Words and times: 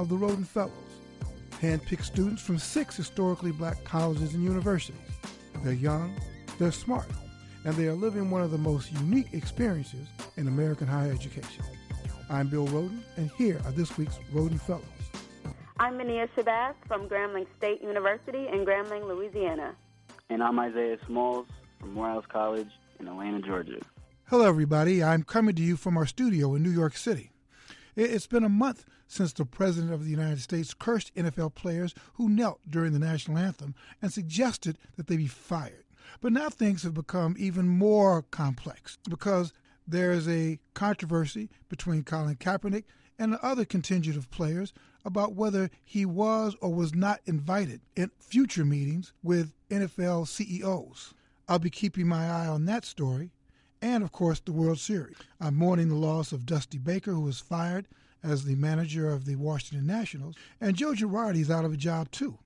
of 0.00 0.08
the 0.08 0.16
Rhoden 0.16 0.46
Fellows, 0.46 0.72
handpicked 1.60 2.04
students 2.04 2.40
from 2.40 2.58
six 2.58 2.96
historically 2.96 3.52
black 3.52 3.84
colleges 3.84 4.32
and 4.32 4.42
universities. 4.42 4.96
They're 5.62 5.74
young, 5.74 6.18
they're 6.58 6.72
smart, 6.72 7.10
and 7.66 7.74
they 7.74 7.86
are 7.86 7.92
living 7.92 8.30
one 8.30 8.40
of 8.40 8.50
the 8.50 8.56
most 8.56 8.90
unique 8.92 9.34
experiences 9.34 10.08
in 10.38 10.48
American 10.48 10.86
higher 10.86 11.12
education. 11.12 11.62
I'm 12.30 12.48
Bill 12.48 12.66
Rhoden, 12.68 13.00
and 13.18 13.30
here 13.36 13.60
are 13.66 13.72
this 13.72 13.98
week's 13.98 14.18
Rhoden 14.32 14.58
Fellows. 14.58 14.84
I'm 15.78 15.98
Mania 15.98 16.28
Shabazz 16.34 16.74
from 16.88 17.06
Grambling 17.06 17.46
State 17.58 17.82
University 17.82 18.48
in 18.48 18.64
Grambling, 18.64 19.06
Louisiana. 19.06 19.74
And 20.30 20.42
I'm 20.42 20.58
Isaiah 20.58 20.96
Smalls 21.06 21.46
from 21.78 21.92
Morehouse 21.92 22.24
College 22.26 22.70
in 23.00 23.06
Atlanta, 23.06 23.42
Georgia. 23.42 23.80
Hello, 24.30 24.46
everybody. 24.46 25.04
I'm 25.04 25.24
coming 25.24 25.54
to 25.56 25.62
you 25.62 25.76
from 25.76 25.98
our 25.98 26.06
studio 26.06 26.54
in 26.54 26.62
New 26.62 26.70
York 26.70 26.96
City. 26.96 27.32
It's 27.96 28.26
been 28.26 28.44
a 28.44 28.48
month 28.48 28.84
since 29.06 29.32
the 29.32 29.44
President 29.44 29.92
of 29.92 30.04
the 30.04 30.10
United 30.10 30.40
States 30.40 30.74
cursed 30.74 31.14
NFL 31.14 31.54
players 31.54 31.94
who 32.14 32.28
knelt 32.28 32.60
during 32.68 32.92
the 32.92 32.98
national 32.98 33.38
anthem 33.38 33.74
and 34.00 34.12
suggested 34.12 34.78
that 34.96 35.06
they 35.06 35.16
be 35.16 35.26
fired. 35.26 35.84
But 36.20 36.32
now 36.32 36.48
things 36.48 36.82
have 36.82 36.94
become 36.94 37.36
even 37.38 37.68
more 37.68 38.22
complex 38.22 38.98
because 39.08 39.52
there 39.86 40.12
is 40.12 40.28
a 40.28 40.58
controversy 40.74 41.48
between 41.68 42.04
Colin 42.04 42.36
Kaepernick 42.36 42.84
and 43.18 43.32
the 43.32 43.44
other 43.44 43.64
contingent 43.64 44.16
of 44.16 44.30
players 44.30 44.72
about 45.04 45.34
whether 45.34 45.70
he 45.84 46.06
was 46.06 46.56
or 46.60 46.72
was 46.72 46.94
not 46.94 47.20
invited 47.26 47.80
in 47.96 48.10
future 48.18 48.64
meetings 48.64 49.12
with 49.22 49.52
NFL 49.70 50.28
CEOs. 50.28 51.14
I'll 51.48 51.58
be 51.58 51.70
keeping 51.70 52.06
my 52.06 52.28
eye 52.28 52.46
on 52.46 52.66
that 52.66 52.84
story 52.84 53.30
and, 53.82 54.02
of 54.02 54.12
course, 54.12 54.40
the 54.40 54.52
World 54.52 54.78
Series. 54.78 55.16
I'm 55.40 55.56
mourning 55.56 55.88
the 55.88 55.94
loss 55.94 56.32
of 56.32 56.46
Dusty 56.46 56.78
Baker, 56.78 57.12
who 57.12 57.20
was 57.22 57.40
fired 57.40 57.86
as 58.22 58.44
the 58.44 58.54
manager 58.56 59.10
of 59.10 59.24
the 59.24 59.36
Washington 59.36 59.86
Nationals, 59.86 60.34
and 60.60 60.76
Joe 60.76 60.92
Girardi 60.92 61.40
is 61.40 61.50
out 61.50 61.64
of 61.64 61.72
a 61.72 61.76
job, 61.76 62.10
too. 62.10 62.38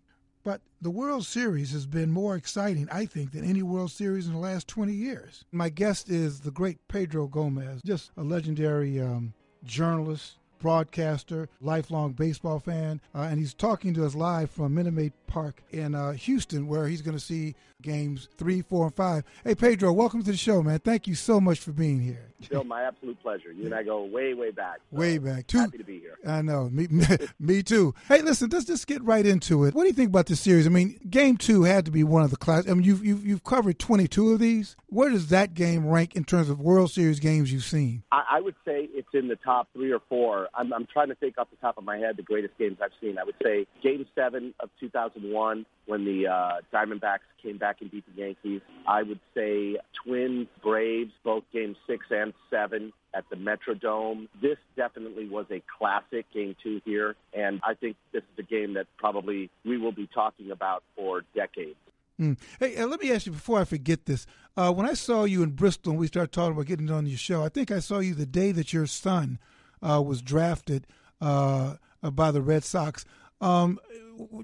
But 0.45 0.61
the 0.81 0.91
World 0.91 1.25
Series 1.25 1.73
has 1.73 1.87
been 1.87 2.11
more 2.11 2.37
exciting, 2.37 2.87
I 2.93 3.07
think, 3.07 3.33
than 3.33 3.45
any 3.45 3.63
World 3.63 3.91
Series 3.91 4.27
in 4.27 4.35
the 4.35 4.39
last 4.39 4.69
20 4.69 4.93
years. 4.93 5.45
My 5.51 5.71
guest 5.71 6.11
is 6.11 6.41
the 6.41 6.51
great 6.51 6.87
Pedro 6.87 7.27
Gomez, 7.27 7.81
just 7.85 8.11
a 8.17 8.23
legendary 8.23 9.01
um, 9.01 9.33
journalist, 9.65 10.37
broadcaster, 10.65 11.47
lifelong 11.61 12.13
baseball 12.13 12.59
fan, 12.59 12.99
uh, 13.15 13.19
and 13.19 13.39
he's 13.39 13.53
talking 13.53 13.93
to 13.93 14.07
us 14.07 14.15
live 14.15 14.51
from 14.51 14.75
Minute 14.75 14.95
Maid 14.95 15.13
Park 15.27 15.63
in 15.73 15.95
uh, 15.95 16.13
Houston, 16.13 16.67
where 16.67 16.89
he's 16.89 17.03
going 17.03 17.15
to 17.15 17.23
see 17.23 17.55
games 17.83 18.29
three, 18.39 18.63
four, 18.63 18.87
and 18.87 18.95
five. 18.95 19.25
Hey, 19.45 19.55
Pedro, 19.55 19.93
welcome 19.93 20.23
to 20.23 20.31
the 20.31 20.37
show, 20.39 20.63
man. 20.63 20.79
Thank 20.79 21.07
you 21.07 21.15
so 21.15 21.39
much 21.39 21.59
for 21.59 21.73
being 21.73 22.01
here. 22.01 22.31
Bill, 22.49 22.65
my 22.65 22.83
absolute 22.83 23.21
pleasure. 23.21 23.53
You 23.53 23.67
and 23.67 23.75
I 23.75 23.83
go 23.83 24.05
way, 24.05 24.35
way 24.35 24.51
back. 24.51 24.81
So 24.91 24.99
way 24.99 25.19
back. 25.19 25.47
Too, 25.47 25.59
happy 25.59 25.79
to 25.79 25.85
be 25.85 25.99
here. 25.99 26.17
I 26.27 26.43
know. 26.43 26.69
Me, 26.71 26.87
me, 26.91 27.05
me, 27.39 27.63
too. 27.63 27.95
Hey, 28.09 28.23
listen, 28.23 28.49
let's 28.51 28.65
just 28.65 28.87
get 28.87 29.03
right 29.03 29.25
into 29.25 29.65
it. 29.65 29.75
What 29.75 29.83
do 29.83 29.89
you 29.89 29.95
think 29.95 30.09
about 30.09 30.27
this 30.27 30.41
series? 30.41 30.67
I 30.67 30.71
mean, 30.71 30.99
game 31.09 31.37
two 31.37 31.65
had 31.65 31.85
to 31.85 31.91
be 31.91 32.05
one 32.05 32.23
of 32.23 32.31
the 32.31 32.37
class. 32.37 32.69
I 32.69 32.75
mean, 32.75 32.85
you've, 32.85 33.05
you've, 33.05 33.27
you've 33.27 33.45
covered 33.45 33.79
22 33.79 34.33
of 34.33 34.41
these. 34.41 34.77
Where 34.87 35.11
does 35.11 35.29
that 35.29 35.55
game 35.55 35.87
rank 35.87 36.17
in 36.17 36.25
terms 36.25 36.49
of 36.49 36.61
World 36.61 36.91
Series 36.91 37.21
games 37.21 37.53
you've 37.53 37.65
seen? 37.65 38.03
I, 38.13 38.25
I 38.33 38.41
would 38.41 38.57
say 38.65 38.89
it's 38.93 39.09
in 39.13 39.29
the 39.29 39.37
top 39.37 39.69
three 39.73 39.93
or 39.93 40.01
four. 40.09 40.49
I'm, 40.57 40.73
I'm 40.73 40.87
trying 40.87 41.09
to 41.09 41.15
think 41.15 41.39
off 41.39 41.49
the 41.51 41.57
top 41.57 41.79
of 41.79 41.85
my 41.85 41.99
head 41.99 42.17
the 42.17 42.23
greatest 42.23 42.57
games 42.59 42.79
I've 42.83 42.93
seen. 43.01 43.19
I 43.19 43.25
would 43.25 43.35
say 43.43 43.67
game 43.83 44.07
seven 44.15 44.55
of 44.61 44.71
2001 44.81 45.67
when 45.87 46.05
the 46.05 46.29
uh, 46.29 46.53
Diamondbacks 46.73 47.21
came 47.43 47.59
back 47.59 47.81
and 47.81 47.91
beat 47.91 48.05
the 48.15 48.23
Yankees. 48.23 48.61
I 48.87 49.03
would 49.03 49.21
say 49.35 49.77
Twins, 50.05 50.49
Braves, 50.63 51.13
both 51.23 51.45
games 51.53 51.77
six 51.87 52.07
and 52.11 52.33
seven 52.51 52.93
at 53.15 53.25
the 53.31 53.37
Metrodome. 53.37 54.29
This 54.41 54.59
definitely 54.77 55.29
was 55.29 55.47
a 55.51 55.63
classic 55.79 56.27
game 56.33 56.57
two 56.63 56.81
here, 56.85 57.17
and 57.33 57.61
I 57.63 57.75
think 57.75 57.97
this 58.13 58.23
is 58.23 58.39
a 58.39 58.43
game 58.43 58.75
that 58.75 58.87
probably 58.97 59.51
we 59.65 59.79
will 59.79 59.93
be 59.93 60.09
talking 60.13 60.51
about 60.51 60.83
for 60.97 61.23
decades. 61.35 61.77
Mm. 62.21 62.39
Hey, 62.61 62.83
let 62.85 63.01
me 63.01 63.13
ask 63.13 63.27
you 63.27 63.33
before 63.33 63.61
I 63.61 63.65
forget 63.65 64.07
this. 64.07 64.27
Uh, 64.57 64.73
when 64.73 64.89
I 64.89 64.95
saw 64.95 65.25
you 65.25 65.43
in 65.43 65.51
Bristol 65.51 65.93
and 65.93 66.01
we 66.01 66.07
started 66.07 66.33
talking 66.33 66.53
about 66.53 66.67
getting 66.67 66.91
on 66.91 67.07
your 67.07 67.19
show, 67.19 67.43
I 67.43 67.49
think 67.49 67.73
I 67.73 67.81
saw 67.81 67.99
you 67.99 68.15
the 68.15 68.27
day 68.27 68.53
that 68.53 68.73
your 68.73 68.87
son 68.87 69.39
uh, 69.85 70.03
was 70.03 70.23
drafted 70.23 70.87
uh, 71.21 71.75
by 72.03 72.31
the 72.31 72.43
Red 72.43 72.65
Sox. 72.65 73.05
Um, 73.41 73.79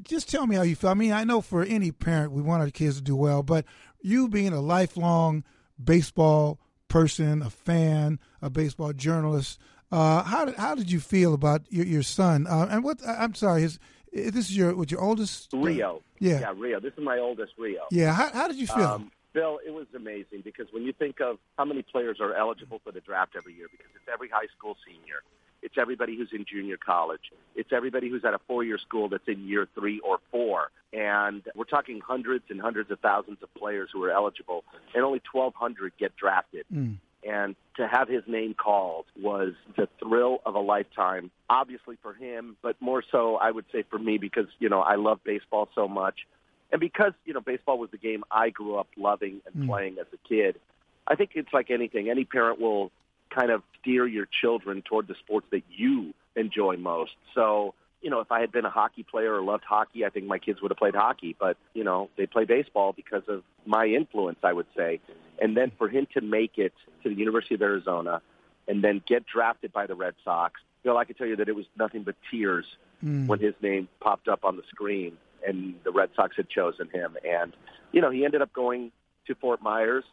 just 0.03 0.29
tell 0.29 0.47
me 0.47 0.57
how 0.57 0.63
you 0.63 0.77
feel. 0.77 0.91
I 0.91 0.95
mean, 0.95 1.13
I 1.13 1.25
know 1.25 1.41
for 1.41 1.63
any 1.63 1.93
parent, 1.93 2.33
we 2.33 2.43
want 2.43 2.63
our 2.63 2.71
kids 2.71 2.97
to 2.97 3.03
do 3.03 3.17
well, 3.17 3.43
but 3.43 3.65
you 4.01 4.29
being 4.29 4.53
a 4.53 4.61
lifelong 4.61 5.45
baseball 5.83 6.61
person, 6.89 7.43
a 7.43 7.51
fan, 7.51 8.19
a 8.43 8.51
baseball 8.51 8.93
journalist, 8.93 9.59
uh, 9.93 10.23
how 10.23 10.45
did 10.45 10.57
how 10.57 10.75
did 10.75 10.91
you 10.91 11.01
feel 11.01 11.35
about 11.35 11.63
your, 11.69 11.85
your 11.85 12.03
son? 12.03 12.47
Uh, 12.47 12.69
and 12.71 12.85
what 12.85 13.01
I'm 13.07 13.35
sorry, 13.35 13.63
his 13.63 13.79
this 14.13 14.51
is 14.51 14.57
your 14.57 14.77
what 14.77 14.91
your 14.91 15.01
oldest 15.01 15.49
Rio. 15.53 16.03
Yeah, 16.19 16.41
yeah, 16.41 16.53
Rio. 16.57 16.81
This 16.81 16.93
is 16.97 17.03
my 17.03 17.19
oldest 17.19 17.53
Rio. 17.59 17.83
Yeah, 17.91 18.13
how, 18.13 18.31
how 18.33 18.49
did 18.49 18.57
you 18.57 18.67
feel? 18.67 18.85
Um, 18.85 19.11
Bill, 19.33 19.61
it 19.65 19.71
was 19.71 19.87
amazing 19.95 20.43
because 20.45 20.67
when 20.73 20.85
you 20.85 20.93
think 20.93 21.21
of 21.21 21.39
how 21.57 21.65
many 21.65 21.83
players 21.83 22.19
are 22.21 22.35
eligible 22.35 22.81
for 22.85 22.93
the 22.93 23.01
draft 23.01 23.33
every 23.37 23.55
year, 23.55 23.67
because 23.71 23.87
it's 23.95 24.09
every 24.13 24.29
high 24.29 24.49
school 24.57 24.77
senior, 24.87 25.23
it's 25.63 25.77
everybody 25.79 26.17
who's 26.17 26.31
in 26.33 26.45
junior 26.45 26.77
college. 26.77 27.33
It's 27.55 27.71
everybody 27.73 28.09
who's 28.09 28.25
at 28.25 28.35
a 28.35 28.41
four-year 28.47 28.79
school 28.79 29.09
that's 29.09 29.29
in 29.29 29.47
year 29.47 29.69
three 29.75 30.01
or 30.01 30.19
four. 30.31 30.71
And 30.93 31.43
we're 31.55 31.65
talking 31.65 32.01
hundreds 32.01 32.45
and 32.51 32.61
hundreds 32.61 32.91
of 32.91 32.99
thousands 33.01 33.39
of 33.43 33.53
players 33.55 33.91
who 33.93 34.03
are 34.05 34.11
eligible, 34.11 34.65
and 34.95 35.05
only 35.05 35.21
1,200 35.33 35.93
get 35.99 36.17
drafted. 36.17 36.65
Mm. 36.73 36.97
And 37.23 37.55
to 37.77 37.87
have 37.87 38.09
his 38.09 38.23
name 38.27 38.55
called 38.55 39.05
was 39.21 39.53
the 39.77 39.89
thrill 39.99 40.39
of 40.47 40.55
a 40.55 40.61
lifetime, 40.61 41.31
obviously 41.51 41.97
for 42.03 42.15
him, 42.15 42.57
but 42.63 42.81
more 42.81 43.05
so, 43.13 43.37
I 43.37 43.51
would 43.51 43.67
say, 43.73 43.85
for 43.91 43.99
me 43.99 44.17
because, 44.17 44.47
you 44.59 44.71
know, 44.71 44.81
I 44.81 44.97
love 44.97 45.21
baseball 45.23 45.69
so 45.75 45.87
much. 45.87 46.27
And 46.73 46.81
because, 46.81 47.13
you 47.25 47.33
know, 47.35 47.41
baseball 47.41 47.79
was 47.79 47.91
the 47.91 47.99
game 47.99 48.25
I 48.31 48.51
grew 48.51 48.77
up 48.77 48.89
loving 48.97 49.41
and 49.47 49.65
Mm. 49.65 49.67
playing 49.67 49.99
as 49.99 50.07
a 50.13 50.29
kid, 50.29 50.61
I 51.07 51.15
think 51.17 51.31
it's 51.35 51.53
like 51.53 51.71
anything. 51.71 52.09
Any 52.09 52.25
parent 52.25 52.61
will 52.61 52.93
kind 53.31 53.51
of 53.51 53.63
steer 53.81 54.07
your 54.07 54.27
children 54.27 54.83
toward 54.83 55.09
the 55.09 55.15
sports 55.17 55.47
that 55.51 55.63
you 55.71 56.15
enjoy 56.37 56.77
most. 56.77 57.13
So, 57.35 57.75
you 58.03 58.11
know, 58.11 58.21
if 58.21 58.31
I 58.33 58.41
had 58.41 58.51
been 58.53 58.65
a 58.65 58.71
hockey 58.71 59.03
player 59.03 59.35
or 59.35 59.43
loved 59.43 59.65
hockey, 59.65 60.05
I 60.05 60.11
think 60.11 60.27
my 60.27 60.39
kids 60.39 60.63
would 60.63 60.71
have 60.71 60.79
played 60.79 60.95
hockey. 60.95 61.37
But, 61.39 61.57
you 61.75 61.85
know, 61.85 62.09
they 62.17 62.27
play 62.27 62.45
baseball 62.45 62.93
because 62.93 63.23
of 63.29 63.43
my 63.67 63.87
influence, 63.87 64.39
I 64.43 64.53
would 64.53 64.67
say. 64.77 65.01
And 65.41 65.57
then 65.57 65.71
for 65.77 65.89
him 65.89 66.07
to 66.15 66.21
make 66.21 66.59
it 66.59 66.73
to 67.03 67.09
the 67.09 67.15
University 67.15 67.55
of 67.55 67.63
Arizona 67.63 68.23
and 68.69 68.83
then 68.83 69.03
get 69.07 69.27
drafted 69.27 69.73
by 69.73 69.87
the 69.87 69.95
Red 69.95 70.15
Sox, 70.25 70.61
Bill, 70.83 70.97
I 70.97 71.05
can 71.05 71.15
tell 71.17 71.27
you 71.27 71.37
that 71.37 71.49
it 71.49 71.57
was 71.57 71.67
nothing 71.77 72.03
but 72.05 72.15
tears 72.31 72.67
Mm. 73.05 73.27
when 73.29 73.39
his 73.39 73.55
name 73.63 73.89
popped 74.01 74.29
up 74.29 74.45
on 74.45 74.57
the 74.57 74.63
screen 74.69 75.17
and 75.47 75.75
the 75.85 75.93
Red 75.93 76.11
Sox 76.17 76.37
had 76.37 76.49
chosen 76.49 76.89
him. 76.91 77.17
And, 77.25 77.55
you 77.93 78.01
know, 78.01 78.11
he 78.11 78.25
ended 78.25 78.43
up 78.43 78.53
going 78.53 78.93
to 79.27 79.35
Fort 79.35 79.63
Myers, 79.63 80.05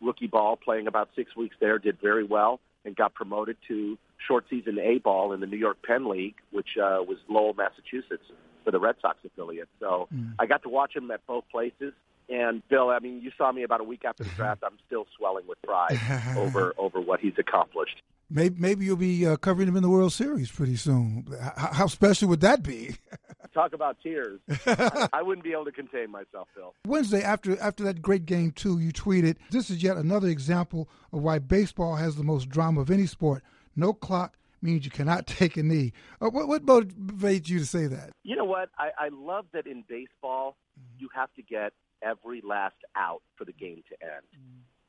rookie 0.00 0.26
ball, 0.26 0.56
playing 0.56 0.86
about 0.86 1.10
six 1.14 1.36
weeks 1.36 1.56
there, 1.60 1.78
did 1.78 2.00
very 2.00 2.24
well, 2.24 2.60
and 2.84 2.96
got 2.96 3.14
promoted 3.14 3.56
to 3.68 3.98
short 4.26 4.44
season 4.48 4.78
A 4.78 4.98
ball 4.98 5.32
in 5.32 5.40
the 5.40 5.46
New 5.46 5.56
York 5.56 5.78
Penn 5.82 6.08
League, 6.08 6.36
which 6.50 6.76
uh, 6.78 7.02
was 7.02 7.18
Lowell, 7.28 7.54
Massachusetts, 7.54 8.24
for 8.64 8.70
the 8.70 8.78
Red 8.78 8.96
Sox 9.00 9.18
affiliate. 9.24 9.68
So 9.80 10.08
Mm. 10.12 10.34
I 10.38 10.46
got 10.46 10.62
to 10.62 10.68
watch 10.68 10.94
him 10.94 11.10
at 11.10 11.26
both 11.26 11.44
places. 11.50 11.92
And 12.28 12.66
Bill, 12.68 12.90
I 12.90 12.98
mean, 12.98 13.20
you 13.20 13.30
saw 13.36 13.52
me 13.52 13.62
about 13.62 13.80
a 13.80 13.84
week 13.84 14.04
after 14.04 14.24
the 14.24 14.30
draft. 14.36 14.62
I'm 14.64 14.78
still 14.86 15.06
swelling 15.16 15.46
with 15.46 15.60
pride 15.62 15.98
over 16.36 16.74
over 16.78 17.00
what 17.00 17.20
he's 17.20 17.34
accomplished. 17.38 18.02
Maybe, 18.30 18.56
maybe 18.58 18.86
you'll 18.86 18.96
be 18.96 19.26
uh, 19.26 19.36
covering 19.36 19.68
him 19.68 19.76
in 19.76 19.82
the 19.82 19.90
World 19.90 20.12
Series 20.12 20.50
pretty 20.50 20.76
soon. 20.76 21.26
How, 21.38 21.72
how 21.72 21.86
special 21.86 22.30
would 22.30 22.40
that 22.40 22.62
be? 22.62 22.96
Talk 23.52 23.74
about 23.74 23.98
tears. 24.02 24.40
I, 24.64 25.08
I 25.12 25.22
wouldn't 25.22 25.44
be 25.44 25.52
able 25.52 25.66
to 25.66 25.72
contain 25.72 26.10
myself, 26.10 26.48
Bill. 26.56 26.72
Wednesday, 26.86 27.22
after 27.22 27.60
after 27.60 27.84
that 27.84 28.00
great 28.00 28.24
game 28.24 28.50
two, 28.52 28.78
you 28.78 28.90
tweeted, 28.92 29.36
"This 29.50 29.68
is 29.68 29.82
yet 29.82 29.98
another 29.98 30.28
example 30.28 30.88
of 31.12 31.20
why 31.20 31.38
baseball 31.38 31.96
has 31.96 32.16
the 32.16 32.24
most 32.24 32.48
drama 32.48 32.80
of 32.80 32.90
any 32.90 33.04
sport. 33.04 33.42
No 33.76 33.92
clock 33.92 34.38
means 34.62 34.86
you 34.86 34.90
cannot 34.90 35.26
take 35.26 35.58
a 35.58 35.62
knee." 35.62 35.92
Uh, 36.18 36.30
what, 36.30 36.48
what 36.48 36.64
motivates 36.64 37.50
you 37.50 37.58
to 37.58 37.66
say 37.66 37.86
that? 37.88 38.12
You 38.22 38.36
know 38.36 38.46
what? 38.46 38.70
I, 38.78 38.92
I 38.98 39.08
love 39.12 39.44
that 39.52 39.66
in 39.66 39.84
baseball, 39.86 40.56
you 40.98 41.10
have 41.14 41.28
to 41.34 41.42
get 41.42 41.74
every 42.02 42.42
last 42.44 42.76
out 42.96 43.22
for 43.36 43.44
the 43.44 43.52
game 43.52 43.82
to 43.88 44.02
end. 44.02 44.26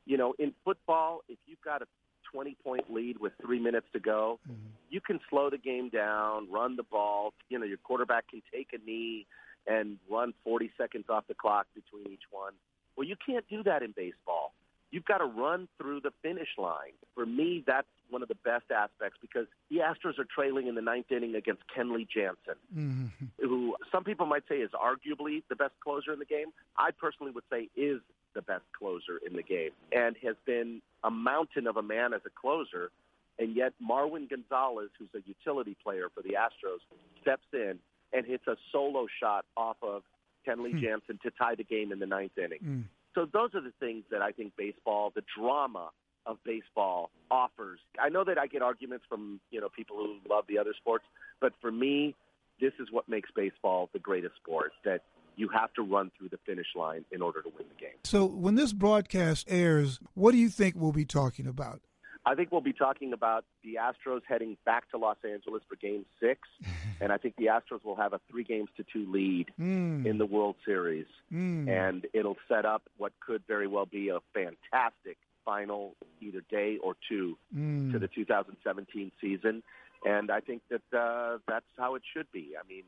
You 0.06 0.18
know, 0.18 0.34
in 0.38 0.52
football, 0.64 1.22
if 1.28 1.38
you've 1.46 1.62
got 1.64 1.82
a 1.82 1.86
20 2.32 2.56
point 2.62 2.92
lead 2.92 3.18
with 3.18 3.32
three 3.40 3.60
minutes 3.60 3.86
to 3.92 4.00
go, 4.00 4.40
mm-hmm. 4.50 4.68
you 4.90 5.00
can 5.00 5.20
slow 5.30 5.50
the 5.50 5.58
game 5.58 5.88
down, 5.88 6.50
run 6.50 6.76
the 6.76 6.82
ball. 6.82 7.32
You 7.48 7.58
know, 7.58 7.64
your 7.64 7.78
quarterback 7.78 8.28
can 8.28 8.42
take 8.52 8.68
a 8.72 8.84
knee 8.84 9.26
and 9.66 9.96
run 10.10 10.34
40 10.44 10.70
seconds 10.76 11.06
off 11.08 11.24
the 11.26 11.34
clock 11.34 11.66
between 11.74 12.12
each 12.12 12.24
one. 12.30 12.52
Well, 12.96 13.06
you 13.06 13.16
can't 13.24 13.44
do 13.48 13.62
that 13.62 13.82
in 13.82 13.92
baseball. 13.96 14.52
You've 14.94 15.04
got 15.04 15.18
to 15.18 15.24
run 15.24 15.66
through 15.76 16.02
the 16.02 16.12
finish 16.22 16.50
line. 16.56 16.94
For 17.16 17.26
me, 17.26 17.64
that's 17.66 17.88
one 18.10 18.22
of 18.22 18.28
the 18.28 18.36
best 18.36 18.66
aspects 18.70 19.18
because 19.20 19.48
the 19.68 19.78
Astros 19.78 20.20
are 20.20 20.26
trailing 20.32 20.68
in 20.68 20.76
the 20.76 20.80
ninth 20.80 21.10
inning 21.10 21.34
against 21.34 21.62
Kenley 21.66 22.06
Jansen, 22.08 22.54
mm-hmm. 22.72 23.24
who 23.40 23.74
some 23.90 24.04
people 24.04 24.24
might 24.26 24.44
say 24.48 24.58
is 24.58 24.70
arguably 24.70 25.42
the 25.48 25.56
best 25.56 25.72
closer 25.82 26.12
in 26.12 26.20
the 26.20 26.24
game. 26.24 26.52
I 26.78 26.92
personally 26.92 27.32
would 27.32 27.42
say 27.50 27.70
is 27.74 28.02
the 28.36 28.42
best 28.42 28.62
closer 28.78 29.18
in 29.26 29.34
the 29.34 29.42
game 29.42 29.70
and 29.90 30.14
has 30.22 30.36
been 30.46 30.80
a 31.02 31.10
mountain 31.10 31.66
of 31.66 31.76
a 31.76 31.82
man 31.82 32.14
as 32.14 32.20
a 32.24 32.30
closer. 32.30 32.92
And 33.40 33.56
yet 33.56 33.72
Marwin 33.82 34.30
Gonzalez, 34.30 34.90
who's 34.96 35.08
a 35.16 35.26
utility 35.26 35.76
player 35.82 36.06
for 36.14 36.22
the 36.22 36.36
Astros, 36.38 36.78
steps 37.20 37.48
in 37.52 37.80
and 38.12 38.24
hits 38.24 38.46
a 38.46 38.54
solo 38.70 39.08
shot 39.20 39.44
off 39.56 39.78
of 39.82 40.04
Kenley 40.46 40.70
hmm. 40.70 40.78
Jansen 40.78 41.18
to 41.24 41.32
tie 41.32 41.56
the 41.56 41.64
game 41.64 41.90
in 41.90 41.98
the 41.98 42.06
ninth 42.06 42.38
inning. 42.38 42.60
Mm. 42.64 42.84
So 43.14 43.26
those 43.32 43.54
are 43.54 43.60
the 43.60 43.72
things 43.80 44.04
that 44.10 44.22
I 44.22 44.32
think 44.32 44.54
baseball, 44.56 45.12
the 45.14 45.22
drama 45.38 45.90
of 46.26 46.38
baseball 46.44 47.10
offers. 47.30 47.78
I 48.00 48.08
know 48.08 48.24
that 48.24 48.38
I 48.38 48.46
get 48.46 48.62
arguments 48.62 49.04
from, 49.08 49.40
you 49.50 49.60
know, 49.60 49.68
people 49.68 49.96
who 49.96 50.16
love 50.28 50.44
the 50.48 50.58
other 50.58 50.74
sports, 50.76 51.04
but 51.40 51.52
for 51.60 51.70
me, 51.70 52.14
this 52.60 52.72
is 52.80 52.88
what 52.90 53.08
makes 53.08 53.30
baseball 53.34 53.90
the 53.92 53.98
greatest 53.98 54.36
sport 54.36 54.72
that 54.84 55.02
you 55.36 55.48
have 55.48 55.72
to 55.74 55.82
run 55.82 56.10
through 56.16 56.28
the 56.28 56.38
finish 56.46 56.68
line 56.76 57.04
in 57.10 57.20
order 57.20 57.42
to 57.42 57.48
win 57.48 57.66
the 57.68 57.80
game. 57.80 57.96
So 58.04 58.24
when 58.24 58.54
this 58.54 58.72
broadcast 58.72 59.46
airs, 59.48 59.98
what 60.14 60.32
do 60.32 60.38
you 60.38 60.48
think 60.48 60.74
we'll 60.76 60.92
be 60.92 61.04
talking 61.04 61.46
about? 61.46 61.80
I 62.26 62.34
think 62.34 62.50
we'll 62.50 62.60
be 62.62 62.72
talking 62.72 63.12
about 63.12 63.44
the 63.62 63.78
Astros 63.80 64.22
heading 64.26 64.56
back 64.64 64.90
to 64.90 64.98
Los 64.98 65.16
Angeles 65.24 65.62
for 65.68 65.76
Game 65.76 66.06
Six, 66.20 66.40
and 67.00 67.12
I 67.12 67.18
think 67.18 67.36
the 67.36 67.46
Astros 67.46 67.84
will 67.84 67.96
have 67.96 68.12
a 68.12 68.20
three 68.30 68.44
games 68.44 68.68
to 68.76 68.84
two 68.92 69.10
lead 69.10 69.50
mm. 69.60 70.06
in 70.06 70.18
the 70.18 70.26
World 70.26 70.56
Series, 70.64 71.06
mm. 71.32 71.68
and 71.68 72.06
it'll 72.12 72.38
set 72.48 72.64
up 72.64 72.82
what 72.96 73.12
could 73.20 73.42
very 73.46 73.66
well 73.66 73.86
be 73.86 74.08
a 74.08 74.20
fantastic 74.32 75.18
final, 75.44 75.94
either 76.20 76.42
day 76.50 76.78
or 76.82 76.94
two, 77.08 77.36
mm. 77.54 77.92
to 77.92 77.98
the 77.98 78.08
2017 78.08 79.12
season. 79.20 79.62
And 80.06 80.30
I 80.30 80.40
think 80.40 80.62
that 80.70 80.98
uh, 80.98 81.38
that's 81.46 81.66
how 81.78 81.94
it 81.94 82.02
should 82.14 82.30
be. 82.32 82.52
I 82.58 82.66
mean, 82.66 82.84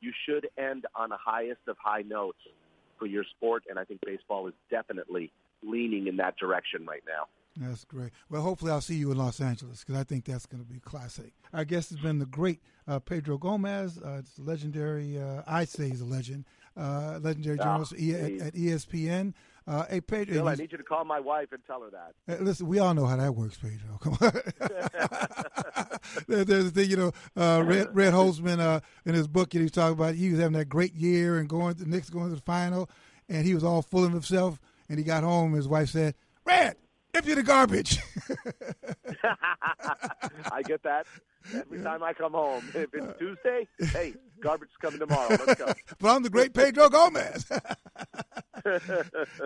you 0.00 0.12
should 0.26 0.48
end 0.56 0.86
on 0.94 1.10
the 1.10 1.16
highest 1.16 1.60
of 1.66 1.76
high 1.78 2.02
notes 2.02 2.38
for 2.98 3.06
your 3.06 3.24
sport, 3.24 3.64
and 3.68 3.78
I 3.78 3.84
think 3.84 4.00
baseball 4.04 4.48
is 4.48 4.54
definitely 4.70 5.30
leaning 5.62 6.06
in 6.06 6.16
that 6.16 6.36
direction 6.36 6.86
right 6.86 7.02
now. 7.06 7.26
That's 7.60 7.84
great. 7.84 8.10
Well, 8.30 8.42
hopefully 8.42 8.70
I'll 8.70 8.80
see 8.80 8.94
you 8.94 9.10
in 9.10 9.18
Los 9.18 9.40
Angeles 9.40 9.82
because 9.84 10.00
I 10.00 10.04
think 10.04 10.24
that's 10.24 10.46
going 10.46 10.62
to 10.62 10.68
be 10.68 10.78
classic. 10.78 11.32
Our 11.52 11.64
guest 11.64 11.90
has 11.90 11.98
been 11.98 12.20
the 12.20 12.26
great 12.26 12.60
uh, 12.86 13.00
Pedro 13.00 13.36
Gomez. 13.36 13.98
Uh, 13.98 14.18
it's 14.20 14.38
legendary, 14.38 15.20
uh, 15.20 15.42
I'd 15.46 15.68
say 15.68 15.88
he's 15.88 16.00
a 16.00 16.04
legend, 16.04 16.44
uh, 16.76 17.18
legendary 17.20 17.58
oh, 17.58 17.64
journalist 17.64 17.92
at, 17.94 18.00
at, 18.00 18.54
ESPN. 18.54 19.34
Uh, 19.66 19.84
hey, 19.90 20.00
Pedro. 20.00 20.34
Bill, 20.34 20.48
I 20.48 20.54
need 20.54 20.70
you 20.72 20.78
to 20.78 20.84
call 20.84 21.04
my 21.04 21.18
wife 21.20 21.48
and 21.52 21.60
tell 21.66 21.82
her 21.82 21.90
that. 21.90 22.42
listen, 22.42 22.68
we 22.68 22.78
all 22.78 22.94
know 22.94 23.06
how 23.06 23.16
that 23.16 23.34
works, 23.34 23.58
Pedro. 23.58 23.98
Come 24.00 24.16
on. 24.20 24.32
There's 26.26 26.64
the 26.64 26.70
thing, 26.70 26.90
you 26.90 26.96
know, 26.96 27.12
uh, 27.36 27.62
Red, 27.64 27.94
Red 27.94 28.14
Holzman 28.14 28.80
in 29.04 29.14
his 29.14 29.26
book, 29.26 29.52
he 29.52 29.58
was 29.58 29.72
talking 29.72 29.94
about 29.94 30.14
he 30.14 30.30
was 30.30 30.38
having 30.38 30.56
that 30.56 30.68
great 30.68 30.94
year 30.94 31.38
and 31.38 31.48
going, 31.48 31.74
the 31.74 31.86
Knicks 31.86 32.08
going 32.08 32.30
to 32.30 32.36
the 32.36 32.40
final, 32.40 32.88
and 33.28 33.44
he 33.44 33.54
was 33.54 33.64
all 33.64 33.82
full 33.82 34.04
of 34.04 34.12
himself. 34.12 34.60
And 34.88 34.98
he 34.98 35.04
got 35.04 35.22
home, 35.22 35.48
and 35.48 35.56
his 35.56 35.68
wife 35.68 35.90
said, 35.90 36.14
Red, 36.46 36.76
empty 37.18 37.34
the 37.34 37.42
garbage. 37.42 37.98
I 40.52 40.62
get 40.62 40.82
that 40.84 41.06
every 41.54 41.82
time 41.82 42.02
I 42.02 42.12
come 42.12 42.32
home. 42.32 42.64
If 42.74 42.94
it's 42.94 43.06
uh, 43.06 43.12
Tuesday, 43.18 43.68
hey, 43.92 44.14
garbage 44.40 44.68
is 44.68 44.76
coming 44.80 45.00
tomorrow. 45.00 45.28
Let's 45.30 45.60
go. 45.60 45.72
but 45.98 46.08
I'm 46.08 46.22
the 46.22 46.30
great 46.30 46.54
Pedro 46.54 46.88
Gomez. 46.88 47.46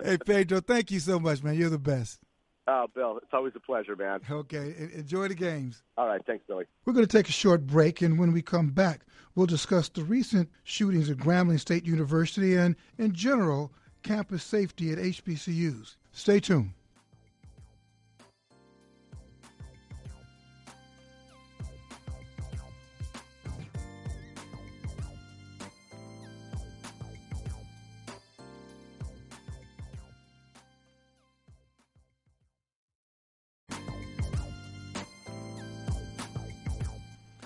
hey, 0.03 0.17
Pedro, 0.25 0.61
thank 0.61 0.91
you 0.91 0.99
so 0.99 1.19
much, 1.19 1.43
man. 1.43 1.55
You're 1.55 1.69
the 1.69 1.79
best. 1.79 2.19
Oh, 2.65 2.87
Bill, 2.95 3.17
it's 3.17 3.33
always 3.33 3.53
a 3.55 3.59
pleasure, 3.59 3.95
man. 3.95 4.21
Okay, 4.29 4.73
enjoy 4.93 5.27
the 5.27 5.35
games. 5.35 5.83
All 5.97 6.07
right, 6.07 6.21
thanks, 6.25 6.45
Billy. 6.47 6.65
We're 6.85 6.93
going 6.93 7.05
to 7.05 7.17
take 7.17 7.27
a 7.27 7.33
short 7.33 7.67
break, 7.67 8.01
and 8.01 8.17
when 8.17 8.31
we 8.31 8.41
come 8.41 8.69
back, 8.69 9.01
we'll 9.35 9.47
discuss 9.47 9.89
the 9.89 10.03
recent 10.03 10.49
shootings 10.63 11.09
at 11.09 11.17
Grambling 11.17 11.59
State 11.59 11.85
University 11.85 12.55
and, 12.55 12.77
in 12.97 13.13
general, 13.13 13.73
campus 14.01 14.43
safety 14.43 14.91
at 14.91 14.97
HBCUs. 14.97 15.97
Stay 16.13 16.39
tuned. 16.39 16.71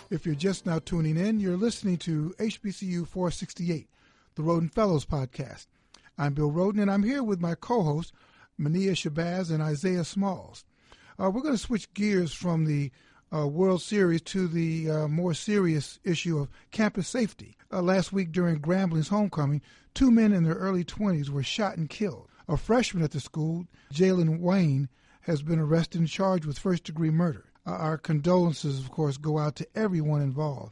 If 0.09 0.25
you're 0.25 0.35
just 0.35 0.65
now 0.65 0.79
tuning 0.79 1.17
in, 1.17 1.41
you're 1.41 1.57
listening 1.57 1.97
to 1.97 2.33
HBCU 2.39 3.05
468, 3.05 3.89
the 4.35 4.41
Rhoden 4.41 4.71
Fellows 4.71 5.05
podcast. 5.05 5.67
I'm 6.17 6.33
Bill 6.33 6.49
Rhoden, 6.49 6.81
and 6.81 6.89
I'm 6.89 7.03
here 7.03 7.21
with 7.21 7.41
my 7.41 7.55
co-hosts, 7.55 8.13
Mania 8.57 8.93
Shabazz 8.93 9.51
and 9.51 9.61
Isaiah 9.61 10.05
Smalls. 10.05 10.63
Uh, 11.19 11.29
we're 11.29 11.41
going 11.41 11.55
to 11.55 11.61
switch 11.61 11.93
gears 11.93 12.31
from 12.31 12.63
the 12.63 12.89
uh, 13.35 13.47
World 13.47 13.81
Series 13.81 14.21
to 14.21 14.47
the 14.47 14.89
uh, 14.89 15.07
more 15.09 15.33
serious 15.33 15.99
issue 16.05 16.39
of 16.39 16.47
campus 16.71 17.09
safety. 17.09 17.57
Uh, 17.69 17.81
last 17.81 18.13
week 18.13 18.31
during 18.31 18.61
Grambling's 18.61 19.09
homecoming, 19.09 19.61
two 19.93 20.09
men 20.09 20.31
in 20.31 20.45
their 20.45 20.55
early 20.55 20.85
20s 20.85 21.27
were 21.27 21.43
shot 21.43 21.75
and 21.75 21.89
killed. 21.89 22.29
A 22.47 22.55
freshman 22.55 23.03
at 23.03 23.11
the 23.11 23.19
school, 23.19 23.67
Jalen 23.93 24.39
Wayne, 24.39 24.87
has 25.23 25.41
been 25.41 25.59
arrested 25.59 25.99
and 25.99 26.07
charged 26.07 26.45
with 26.45 26.57
first 26.57 26.85
degree 26.85 27.11
murder. 27.11 27.46
Uh, 27.67 27.71
our 27.71 27.97
condolences, 27.97 28.79
of 28.79 28.89
course, 28.91 29.17
go 29.17 29.37
out 29.37 29.57
to 29.57 29.67
everyone 29.75 30.21
involved. 30.21 30.71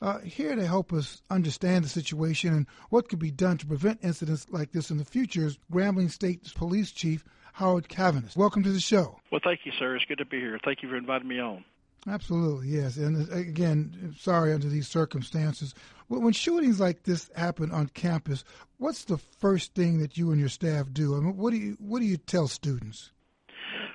Uh, 0.00 0.20
here 0.20 0.54
to 0.54 0.64
help 0.64 0.92
us 0.92 1.20
understand 1.28 1.84
the 1.84 1.88
situation 1.88 2.54
and 2.54 2.66
what 2.90 3.08
could 3.08 3.18
be 3.18 3.32
done 3.32 3.58
to 3.58 3.66
prevent 3.66 3.98
incidents 4.04 4.46
like 4.50 4.70
this 4.70 4.92
in 4.92 4.98
the 4.98 5.04
future 5.04 5.46
is 5.46 5.58
Grambling 5.72 6.08
State 6.08 6.54
Police 6.54 6.92
Chief 6.92 7.24
Howard 7.54 7.88
Caviness. 7.88 8.36
Welcome 8.36 8.62
to 8.62 8.70
the 8.70 8.78
show. 8.78 9.18
Well, 9.32 9.40
thank 9.42 9.60
you, 9.64 9.72
sir. 9.76 9.96
It's 9.96 10.04
good 10.04 10.18
to 10.18 10.24
be 10.24 10.38
here. 10.38 10.60
Thank 10.64 10.84
you 10.84 10.88
for 10.88 10.96
inviting 10.96 11.26
me 11.26 11.40
on. 11.40 11.64
Absolutely, 12.06 12.68
yes. 12.68 12.96
And 12.96 13.28
uh, 13.28 13.34
again, 13.34 14.14
sorry 14.16 14.52
under 14.52 14.68
these 14.68 14.86
circumstances. 14.86 15.74
When 16.06 16.32
shootings 16.32 16.78
like 16.78 17.02
this 17.02 17.28
happen 17.34 17.72
on 17.72 17.88
campus, 17.88 18.44
what's 18.76 19.04
the 19.04 19.18
first 19.18 19.74
thing 19.74 19.98
that 19.98 20.16
you 20.16 20.30
and 20.30 20.38
your 20.38 20.48
staff 20.48 20.92
do? 20.92 21.16
I 21.16 21.20
mean, 21.20 21.36
what 21.36 21.50
do 21.50 21.56
you 21.56 21.76
what 21.80 21.98
do 21.98 22.06
you 22.06 22.16
tell 22.16 22.46
students? 22.46 23.10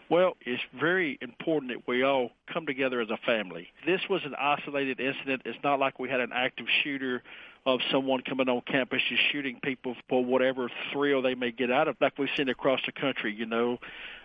Well, 0.09 0.35
it's 0.41 0.61
very 0.79 1.17
important 1.21 1.71
that 1.71 1.87
we 1.87 2.03
all 2.03 2.31
come 2.51 2.65
together 2.65 3.01
as 3.01 3.09
a 3.09 3.17
family. 3.25 3.69
This 3.85 4.01
was 4.09 4.21
an 4.25 4.35
isolated 4.39 4.99
incident. 4.99 5.43
It's 5.45 5.57
not 5.63 5.79
like 5.79 5.97
we 5.97 6.09
had 6.09 6.19
an 6.19 6.31
active 6.33 6.67
shooter 6.83 7.23
of 7.65 7.79
someone 7.91 8.21
coming 8.21 8.49
on 8.49 8.61
campus 8.61 9.01
just 9.07 9.21
shooting 9.31 9.59
people 9.63 9.95
for 10.09 10.23
whatever 10.23 10.69
thrill 10.91 11.21
they 11.21 11.33
may 11.33 11.51
get 11.51 11.71
out 11.71 11.87
of, 11.87 11.95
like 12.01 12.17
we've 12.17 12.29
seen 12.35 12.49
across 12.49 12.81
the 12.85 12.91
country, 12.91 13.33
you 13.33 13.45
know. 13.45 13.79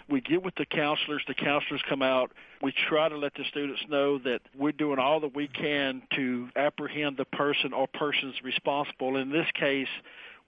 We 0.09 0.21
get 0.21 0.43
with 0.43 0.55
the 0.57 0.65
counselors, 0.65 1.23
the 1.29 1.35
counselors 1.35 1.83
come 1.89 2.03
out. 2.03 2.33
We 2.63 2.73
try 2.89 3.09
to 3.09 3.17
let 3.17 3.35
the 3.35 3.45
students 3.45 3.83
know 3.89 4.19
that 4.19 4.41
we're 4.57 4.73
doing 4.73 4.99
all 4.99 5.21
that 5.21 5.37
we 5.37 5.49
can 5.49 6.03
to 6.17 6.49
apprehend 6.57 7.19
the 7.19 7.27
person 7.27 7.73
or 7.73 7.87
persons 7.87 8.35
responsible. 8.43 9.17
In 9.17 9.31
this 9.31 9.47
case, 9.55 9.89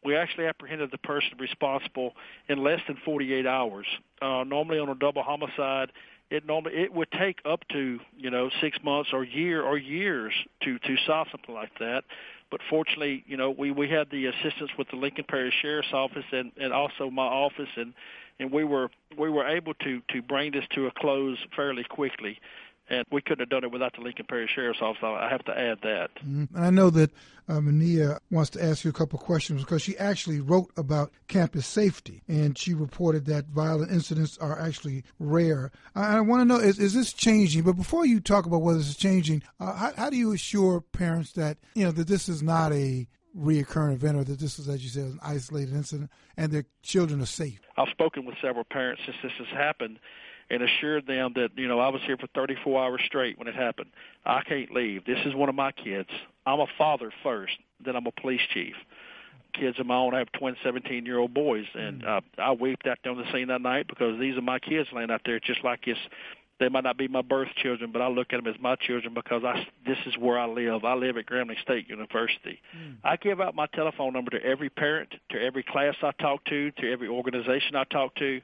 we 0.04 0.16
actually 0.16 0.46
apprehended 0.46 0.90
the 0.90 0.98
person 0.98 1.32
responsible 1.38 2.14
in 2.48 2.62
less 2.62 2.80
than 2.86 2.96
48 3.04 3.46
hours. 3.46 3.86
Uh, 4.22 4.44
normally, 4.44 4.78
on 4.78 4.88
a 4.88 4.94
double 4.94 5.22
homicide, 5.22 5.92
it 6.30 6.46
normally 6.46 6.76
it 6.76 6.92
would 6.92 7.10
take 7.12 7.38
up 7.44 7.66
to 7.72 7.98
you 8.16 8.30
know 8.30 8.50
six 8.60 8.78
months 8.82 9.10
or 9.12 9.24
year 9.24 9.62
or 9.62 9.76
years 9.76 10.32
to 10.62 10.78
to 10.78 10.96
solve 11.06 11.28
something 11.30 11.54
like 11.54 11.78
that. 11.80 12.04
But 12.50 12.60
fortunately, 12.68 13.24
you 13.26 13.36
know, 13.36 13.50
we 13.50 13.70
we 13.70 13.88
had 13.88 14.10
the 14.10 14.26
assistance 14.26 14.70
with 14.78 14.88
the 14.90 14.96
Lincoln 14.96 15.24
Parish 15.28 15.54
Sheriff's 15.60 15.92
Office 15.92 16.24
and 16.32 16.52
and 16.60 16.72
also 16.72 17.10
my 17.10 17.26
office, 17.26 17.68
and 17.76 17.92
and 18.38 18.50
we 18.50 18.64
were 18.64 18.90
we 19.18 19.28
were 19.28 19.46
able 19.46 19.74
to 19.74 20.00
to 20.10 20.22
bring 20.22 20.52
this 20.52 20.64
to 20.74 20.86
a 20.86 20.90
close 20.92 21.38
fairly 21.54 21.84
quickly 21.84 22.38
and 22.90 23.06
we 23.12 23.22
couldn't 23.22 23.40
have 23.40 23.48
done 23.48 23.64
it 23.64 23.70
without 23.70 23.94
the 23.94 24.02
Lincoln 24.02 24.26
Parish 24.28 24.50
Sheriff's 24.50 24.82
Office. 24.82 25.02
I 25.02 25.28
have 25.30 25.44
to 25.44 25.56
add 25.56 25.78
that. 25.82 26.10
Mm-hmm. 26.16 26.56
And 26.56 26.64
I 26.64 26.70
know 26.70 26.90
that 26.90 27.12
uh, 27.48 27.60
Mania 27.60 28.18
wants 28.30 28.50
to 28.50 28.64
ask 28.64 28.84
you 28.84 28.90
a 28.90 28.92
couple 28.92 29.18
of 29.18 29.24
questions 29.24 29.62
because 29.62 29.80
she 29.80 29.96
actually 29.96 30.40
wrote 30.40 30.70
about 30.76 31.12
campus 31.28 31.66
safety, 31.66 32.22
and 32.28 32.58
she 32.58 32.74
reported 32.74 33.26
that 33.26 33.46
violent 33.46 33.92
incidents 33.92 34.36
are 34.38 34.60
actually 34.60 35.04
rare. 35.18 35.70
I, 35.94 36.18
I 36.18 36.20
want 36.20 36.40
to 36.40 36.44
know 36.44 36.56
is 36.56 36.78
is 36.78 36.92
this 36.92 37.12
changing? 37.12 37.62
But 37.62 37.74
before 37.76 38.04
you 38.04 38.20
talk 38.20 38.44
about 38.44 38.62
whether 38.62 38.78
this 38.78 38.88
is 38.88 38.96
changing, 38.96 39.42
uh, 39.60 39.74
how, 39.74 39.92
how 39.96 40.10
do 40.10 40.16
you 40.16 40.32
assure 40.32 40.80
parents 40.80 41.32
that 41.32 41.58
you 41.74 41.84
know 41.84 41.92
that 41.92 42.08
this 42.08 42.28
is 42.28 42.42
not 42.42 42.72
a 42.72 43.06
reoccurring 43.38 43.94
event 43.94 44.16
or 44.16 44.24
that 44.24 44.40
this 44.40 44.58
is, 44.58 44.68
as 44.68 44.82
you 44.82 44.90
said, 44.90 45.04
an 45.04 45.20
isolated 45.22 45.72
incident 45.72 46.10
and 46.36 46.50
their 46.50 46.64
children 46.82 47.20
are 47.20 47.26
safe? 47.26 47.60
I've 47.76 47.88
spoken 47.90 48.26
with 48.26 48.34
several 48.42 48.64
parents 48.64 49.02
since 49.06 49.16
this 49.22 49.32
has 49.38 49.56
happened 49.56 50.00
and 50.50 50.62
assured 50.62 51.06
them 51.06 51.32
that 51.36 51.50
you 51.56 51.68
know 51.68 51.78
I 51.78 51.88
was 51.88 52.02
here 52.06 52.16
for 52.16 52.26
34 52.34 52.84
hours 52.84 53.00
straight 53.06 53.38
when 53.38 53.48
it 53.48 53.54
happened. 53.54 53.90
I 54.24 54.42
can't 54.42 54.72
leave. 54.72 55.04
This 55.04 55.18
is 55.24 55.34
one 55.34 55.48
of 55.48 55.54
my 55.54 55.72
kids. 55.72 56.08
I'm 56.46 56.60
a 56.60 56.66
father 56.76 57.12
first, 57.22 57.56
then 57.84 57.96
I'm 57.96 58.06
a 58.06 58.12
police 58.12 58.40
chief. 58.52 58.74
Kids 59.52 59.80
of 59.80 59.86
my 59.86 59.96
own 59.96 60.14
I 60.14 60.18
have 60.18 60.32
twin 60.32 60.56
17 60.62 61.06
year 61.06 61.18
old 61.18 61.34
boys, 61.34 61.66
and 61.74 62.04
uh, 62.04 62.20
I 62.38 62.52
wept 62.52 62.86
out 62.86 62.98
there 63.02 63.12
on 63.12 63.18
the 63.18 63.32
scene 63.32 63.48
that 63.48 63.62
night 63.62 63.86
because 63.88 64.18
these 64.20 64.36
are 64.36 64.42
my 64.42 64.58
kids 64.58 64.88
laying 64.92 65.10
out 65.10 65.22
there 65.24 65.40
just 65.40 65.64
like 65.64 65.80
it's 65.86 65.98
they 66.60 66.68
might 66.68 66.84
not 66.84 66.98
be 66.98 67.08
my 67.08 67.22
birth 67.22 67.48
children, 67.56 67.90
but 67.90 68.02
I 68.02 68.08
look 68.08 68.34
at 68.34 68.44
them 68.44 68.46
as 68.46 68.60
my 68.60 68.76
children 68.76 69.14
because 69.14 69.42
I 69.44 69.66
this 69.86 69.96
is 70.06 70.16
where 70.18 70.38
I 70.38 70.46
live. 70.46 70.84
I 70.84 70.94
live 70.94 71.16
at 71.16 71.26
Grambling 71.26 71.60
State 71.62 71.88
University. 71.88 72.60
Mm. 72.76 72.96
I 73.02 73.16
give 73.16 73.40
out 73.40 73.54
my 73.54 73.66
telephone 73.74 74.12
number 74.12 74.30
to 74.32 74.44
every 74.44 74.68
parent, 74.68 75.14
to 75.30 75.42
every 75.42 75.62
class 75.62 75.94
I 76.02 76.12
talk 76.20 76.44
to, 76.44 76.70
to 76.70 76.92
every 76.92 77.08
organization 77.08 77.76
I 77.76 77.84
talk 77.84 78.14
to, 78.16 78.40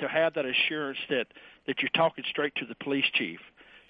to 0.00 0.08
have 0.08 0.34
that 0.34 0.44
assurance 0.44 0.98
that 1.08 1.26
that 1.66 1.80
you're 1.80 1.90
talking 1.94 2.24
straight 2.28 2.54
to 2.56 2.66
the 2.66 2.74
police 2.76 3.06
chief. 3.14 3.40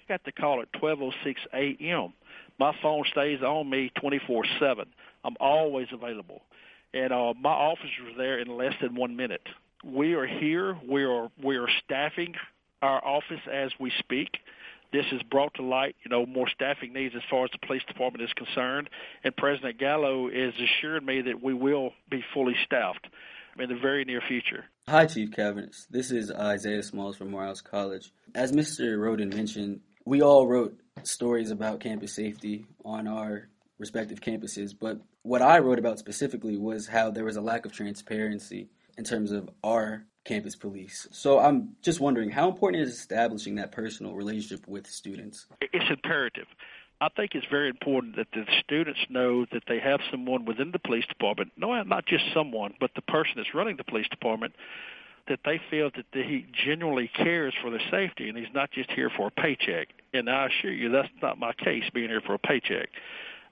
You 0.01 0.07
got 0.07 0.23
to 0.25 0.31
call 0.31 0.61
at 0.61 0.71
12:06 0.73 1.35
a.m. 1.53 2.13
My 2.59 2.73
phone 2.81 3.03
stays 3.11 3.41
on 3.41 3.69
me 3.69 3.91
24/7. 4.01 4.85
I'm 5.23 5.35
always 5.39 5.87
available, 5.91 6.41
and 6.93 7.11
uh, 7.11 7.33
my 7.39 7.49
officers 7.49 8.13
are 8.13 8.17
there 8.17 8.39
in 8.39 8.47
less 8.47 8.73
than 8.81 8.95
one 8.95 9.15
minute. 9.15 9.47
We 9.83 10.13
are 10.13 10.27
here. 10.27 10.77
We 10.87 11.03
are 11.03 11.29
we 11.41 11.57
are 11.57 11.67
staffing 11.83 12.35
our 12.81 13.03
office 13.05 13.41
as 13.51 13.71
we 13.79 13.91
speak. 13.99 14.37
This 14.93 15.05
has 15.11 15.21
brought 15.23 15.53
to 15.55 15.63
light, 15.63 15.95
you 16.03 16.09
know, 16.09 16.25
more 16.25 16.47
staffing 16.47 16.93
needs 16.93 17.15
as 17.15 17.21
far 17.29 17.43
as 17.43 17.51
the 17.51 17.65
police 17.65 17.81
department 17.85 18.23
is 18.23 18.31
concerned. 18.33 18.89
And 19.23 19.35
President 19.35 19.77
Gallot 19.77 20.33
has 20.33 20.53
assured 20.53 21.05
me 21.05 21.21
that 21.21 21.43
we 21.43 21.53
will 21.53 21.91
be 22.09 22.23
fully 22.33 22.55
staffed 22.65 23.07
in 23.59 23.69
the 23.69 23.75
very 23.75 24.05
near 24.05 24.21
future. 24.25 24.65
Hi, 24.87 25.07
Chief 25.07 25.31
Caviness. 25.31 25.87
This 25.89 26.11
is 26.11 26.31
Isaiah 26.31 26.83
Smalls 26.83 27.17
from 27.17 27.31
Morehouse 27.31 27.59
College. 27.59 28.13
As 28.35 28.51
Mr. 28.51 28.99
Rhoden 28.99 29.33
mentioned, 29.33 29.79
we 30.05 30.21
all 30.21 30.45
wrote 30.45 30.79
stories 31.01 31.49
about 31.49 31.79
campus 31.79 32.13
safety 32.13 32.67
on 32.85 33.07
our 33.07 33.49
respective 33.79 34.21
campuses, 34.21 34.75
but 34.79 35.01
what 35.23 35.41
I 35.41 35.57
wrote 35.57 35.79
about 35.79 35.97
specifically 35.97 36.55
was 36.55 36.85
how 36.85 37.09
there 37.09 37.25
was 37.25 37.35
a 37.35 37.41
lack 37.41 37.65
of 37.65 37.71
transparency 37.71 38.69
in 38.95 39.03
terms 39.03 39.31
of 39.31 39.49
our 39.63 40.05
campus 40.23 40.55
police. 40.55 41.07
So 41.09 41.39
I'm 41.39 41.75
just 41.81 41.99
wondering 41.99 42.29
how 42.29 42.47
important 42.47 42.83
is 42.83 42.93
establishing 42.93 43.55
that 43.55 43.71
personal 43.71 44.13
relationship 44.13 44.67
with 44.67 44.85
students? 44.85 45.47
It's 45.61 45.89
imperative. 45.89 46.45
I 47.01 47.09
think 47.09 47.35
it's 47.35 47.45
very 47.51 47.69
important 47.69 48.15
that 48.15 48.27
the 48.33 48.45
students 48.63 48.99
know 49.09 49.45
that 49.51 49.63
they 49.67 49.79
have 49.79 49.99
someone 50.09 50.45
within 50.45 50.71
the 50.71 50.79
police 50.79 51.05
department, 51.07 51.51
no, 51.57 51.81
not 51.83 52.05
just 52.05 52.23
someone, 52.33 52.73
but 52.79 52.91
the 52.95 53.01
person 53.01 53.33
that's 53.35 53.53
running 53.53 53.75
the 53.75 53.83
police 53.83 54.07
department, 54.09 54.53
that 55.27 55.39
they 55.43 55.59
feel 55.69 55.89
that 55.95 56.05
he 56.13 56.45
genuinely 56.65 57.09
cares 57.09 57.53
for 57.61 57.71
their 57.71 57.81
safety 57.91 58.29
and 58.29 58.37
he's 58.37 58.53
not 58.53 58.71
just 58.71 58.91
here 58.91 59.09
for 59.09 59.27
a 59.27 59.31
paycheck. 59.31 59.89
And 60.13 60.29
I 60.29 60.47
assure 60.47 60.71
you, 60.71 60.89
that's 60.89 61.09
not 61.21 61.37
my 61.37 61.51
case, 61.53 61.83
being 61.93 62.09
here 62.09 62.21
for 62.21 62.35
a 62.35 62.39
paycheck. 62.39 62.89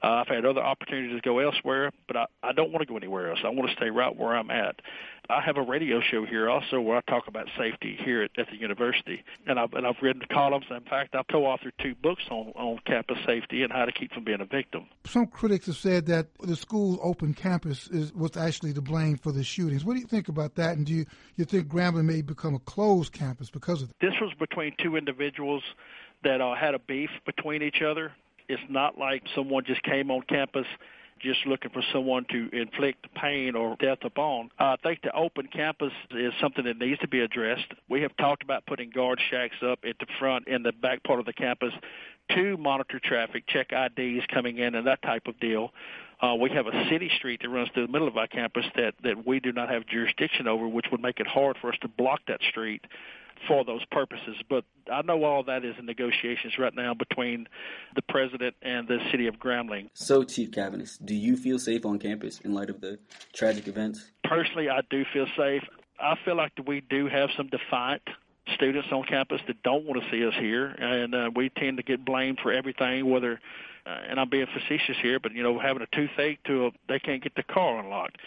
Uh, 0.03 0.07
I've 0.07 0.27
had 0.27 0.45
other 0.45 0.61
opportunities 0.61 1.15
to 1.15 1.21
go 1.21 1.39
elsewhere, 1.39 1.89
but 2.07 2.17
I, 2.17 2.25
I 2.43 2.51
don't 2.51 2.71
want 2.71 2.85
to 2.85 2.91
go 2.91 2.97
anywhere 2.97 3.29
else. 3.29 3.39
I 3.45 3.49
want 3.49 3.69
to 3.69 3.75
stay 3.77 3.89
right 3.89 4.13
where 4.13 4.35
I'm 4.35 4.51
at. 4.51 4.81
I 5.29 5.39
have 5.39 5.55
a 5.55 5.61
radio 5.61 6.01
show 6.01 6.25
here 6.25 6.49
also 6.49 6.81
where 6.81 6.97
I 6.97 7.01
talk 7.09 7.29
about 7.29 7.47
safety 7.57 7.97
here 8.03 8.23
at, 8.23 8.31
at 8.37 8.49
the 8.49 8.57
university, 8.57 9.23
and 9.47 9.57
I've 9.57 9.71
and 9.71 9.87
I've 9.87 9.95
written 10.01 10.23
columns. 10.29 10.65
In 10.69 10.81
fact, 10.81 11.15
I've 11.15 11.27
co-authored 11.27 11.71
two 11.81 11.95
books 11.95 12.23
on 12.29 12.51
on 12.55 12.79
campus 12.85 13.17
safety 13.25 13.63
and 13.63 13.71
how 13.71 13.85
to 13.85 13.93
keep 13.93 14.11
from 14.11 14.25
being 14.25 14.41
a 14.41 14.45
victim. 14.45 14.87
Some 15.05 15.27
critics 15.27 15.67
have 15.67 15.77
said 15.77 16.07
that 16.07 16.27
the 16.41 16.57
school's 16.57 16.99
open 17.01 17.33
campus 17.33 17.87
is 17.87 18.13
was 18.13 18.35
actually 18.35 18.73
to 18.73 18.81
blame 18.81 19.15
for 19.15 19.31
the 19.31 19.45
shootings. 19.45 19.85
What 19.85 19.93
do 19.93 20.01
you 20.01 20.07
think 20.07 20.27
about 20.27 20.55
that? 20.55 20.75
And 20.75 20.85
do 20.85 20.93
you 20.93 21.05
you 21.37 21.45
think 21.45 21.69
Grambling 21.69 22.05
may 22.05 22.21
become 22.21 22.55
a 22.55 22.59
closed 22.59 23.13
campus 23.13 23.49
because 23.49 23.81
of 23.81 23.87
that? 23.87 23.99
This 24.01 24.19
was 24.19 24.33
between 24.37 24.75
two 24.77 24.97
individuals 24.97 25.63
that 26.23 26.41
uh, 26.41 26.55
had 26.55 26.73
a 26.73 26.79
beef 26.79 27.09
between 27.25 27.61
each 27.61 27.81
other 27.81 28.11
it's 28.47 28.61
not 28.69 28.97
like 28.97 29.23
someone 29.35 29.63
just 29.65 29.83
came 29.83 30.11
on 30.11 30.21
campus 30.23 30.65
just 31.23 31.45
looking 31.45 31.71
for 31.71 31.81
someone 31.93 32.25
to 32.29 32.49
inflict 32.51 33.07
pain 33.15 33.55
or 33.55 33.77
death 33.79 33.99
upon. 34.03 34.49
I 34.59 34.75
think 34.83 35.01
the 35.03 35.15
open 35.15 35.47
campus 35.47 35.93
is 36.11 36.33
something 36.41 36.65
that 36.65 36.77
needs 36.77 36.99
to 36.99 37.07
be 37.07 37.21
addressed. 37.21 37.67
We 37.89 38.01
have 38.01 38.15
talked 38.17 38.43
about 38.43 38.65
putting 38.65 38.89
guard 38.89 39.19
shacks 39.31 39.55
up 39.65 39.79
at 39.87 39.97
the 39.99 40.05
front 40.19 40.47
and 40.47 40.65
the 40.65 40.73
back 40.73 41.03
part 41.03 41.19
of 41.19 41.25
the 41.25 41.33
campus 41.33 41.73
to 42.35 42.57
monitor 42.57 42.99
traffic, 43.03 43.45
check 43.47 43.71
IDs 43.71 44.25
coming 44.33 44.57
in, 44.57 44.75
and 44.75 44.85
that 44.87 45.01
type 45.01 45.27
of 45.27 45.39
deal. 45.39 45.71
Uh, 46.21 46.35
we 46.35 46.49
have 46.51 46.67
a 46.67 46.89
city 46.89 47.09
street 47.17 47.41
that 47.41 47.49
runs 47.49 47.69
through 47.73 47.85
the 47.85 47.91
middle 47.91 48.07
of 48.07 48.17
our 48.17 48.27
campus 48.27 48.65
that, 48.75 48.93
that 49.03 49.25
we 49.25 49.39
do 49.39 49.51
not 49.51 49.69
have 49.69 49.85
jurisdiction 49.87 50.47
over, 50.47 50.67
which 50.67 50.85
would 50.91 51.01
make 51.01 51.19
it 51.19 51.27
hard 51.27 51.57
for 51.59 51.69
us 51.69 51.77
to 51.81 51.87
block 51.87 52.21
that 52.27 52.39
street 52.49 52.81
for 53.47 53.63
those 53.65 53.83
purposes. 53.91 54.35
But 54.49 54.65
I 54.91 55.01
know 55.01 55.23
all 55.23 55.43
that 55.43 55.65
is 55.65 55.75
in 55.79 55.85
negotiations 55.85 56.57
right 56.57 56.73
now 56.73 56.93
between 56.93 57.47
the 57.95 58.01
president 58.01 58.55
and 58.61 58.87
the 58.87 58.99
city 59.11 59.27
of 59.27 59.35
Grambling. 59.35 59.89
So, 59.93 60.23
Chief 60.23 60.51
Caviness, 60.51 60.97
do 61.03 61.15
you 61.15 61.35
feel 61.35 61.59
safe 61.59 61.85
on 61.85 61.99
campus 61.99 62.39
in 62.41 62.53
light 62.53 62.69
of 62.69 62.81
the 62.81 62.99
tragic 63.33 63.67
events? 63.67 64.11
Personally, 64.23 64.69
I 64.69 64.81
do 64.89 65.03
feel 65.13 65.27
safe. 65.37 65.63
I 65.99 66.15
feel 66.25 66.35
like 66.35 66.51
we 66.65 66.81
do 66.81 67.07
have 67.07 67.29
some 67.37 67.47
defiant 67.47 68.01
students 68.55 68.89
on 68.91 69.03
campus 69.03 69.41
that 69.47 69.63
don't 69.63 69.85
want 69.85 70.03
to 70.03 70.11
see 70.11 70.25
us 70.25 70.33
here, 70.39 70.67
and 70.67 71.15
uh, 71.15 71.29
we 71.35 71.49
tend 71.49 71.77
to 71.77 71.83
get 71.83 72.03
blamed 72.03 72.39
for 72.41 72.51
everything, 72.51 73.09
whether 73.09 73.39
uh, 73.85 73.89
and 74.09 74.19
I'm 74.19 74.29
being 74.29 74.47
facetious 74.47 74.95
here, 75.01 75.19
but 75.19 75.33
you 75.33 75.43
know, 75.43 75.59
having 75.59 75.81
a 75.81 75.95
toothache 75.95 76.43
to 76.45 76.67
a, 76.67 76.71
they 76.87 76.99
can't 76.99 77.21
get 77.21 77.35
the 77.35 77.43
car 77.43 77.79
unlocked. 77.79 78.17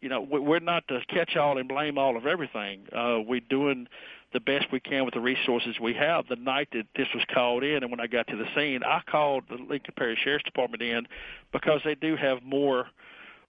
You 0.00 0.08
know, 0.08 0.20
we're 0.20 0.60
not 0.60 0.86
to 0.88 1.00
catch 1.08 1.36
all 1.36 1.56
and 1.56 1.68
blame 1.68 1.96
all 1.96 2.16
of 2.16 2.26
everything. 2.26 2.86
Uh, 2.92 3.20
we're 3.26 3.40
doing 3.40 3.86
the 4.34 4.40
best 4.40 4.66
we 4.72 4.80
can 4.80 5.04
with 5.04 5.14
the 5.14 5.20
resources 5.20 5.76
we 5.80 5.94
have. 5.94 6.26
The 6.28 6.36
night 6.36 6.68
that 6.72 6.86
this 6.96 7.06
was 7.14 7.24
called 7.32 7.62
in, 7.62 7.82
and 7.82 7.90
when 7.90 8.00
I 8.00 8.06
got 8.06 8.26
to 8.26 8.36
the 8.36 8.46
scene, 8.54 8.82
I 8.84 9.00
called 9.10 9.44
the 9.48 9.56
Lincoln 9.56 9.94
Parish 9.96 10.18
Sheriff's 10.22 10.44
Department 10.44 10.82
in 10.82 11.06
because 11.52 11.80
they 11.84 11.94
do 11.94 12.16
have 12.16 12.42
more 12.42 12.88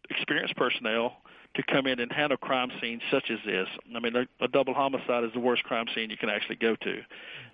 experienced 0.10 0.56
personnel 0.56 1.18
to 1.56 1.64
come 1.64 1.88
in 1.88 2.00
and 2.00 2.12
handle 2.12 2.38
crime 2.38 2.70
scenes 2.82 3.02
such 3.10 3.32
as 3.32 3.40
this. 3.46 3.68
I 3.96 4.00
mean, 4.00 4.16
a, 4.16 4.44
a 4.44 4.48
double 4.48 4.74
homicide 4.74 5.24
is 5.24 5.32
the 5.34 5.40
worst 5.40 5.64
crime 5.64 5.86
scene 5.96 6.10
you 6.10 6.18
can 6.18 6.30
actually 6.30 6.58
go 6.58 6.76
to. 6.76 7.02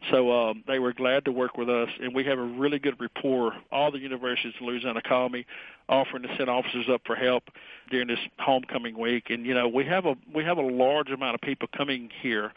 So 0.10 0.32
um, 0.32 0.64
they 0.68 0.80
were 0.80 0.92
glad 0.92 1.26
to 1.26 1.32
work 1.32 1.58
with 1.58 1.70
us, 1.70 1.90
and 2.02 2.14
we 2.14 2.24
have 2.26 2.40
a 2.40 2.44
really 2.44 2.80
good 2.80 3.00
rapport. 3.00 3.54
All 3.72 3.92
the 3.92 4.00
universities 4.00 4.54
in 4.60 4.66
Louisiana 4.66 5.02
call 5.02 5.30
me, 5.30 5.46
offering 5.88 6.24
to 6.24 6.36
send 6.38 6.50
officers 6.50 6.88
up 6.92 7.02
for 7.06 7.16
help 7.16 7.44
during 7.92 8.08
this 8.08 8.20
homecoming 8.40 8.98
week. 8.98 9.30
And 9.30 9.46
you 9.46 9.54
know, 9.54 9.68
we 9.68 9.86
have 9.86 10.06
a 10.06 10.16
we 10.34 10.44
have 10.44 10.58
a 10.58 10.64
large 10.64 11.12
amount 11.12 11.36
of 11.36 11.42
people 11.42 11.70
coming 11.78 12.10
here 12.22 12.52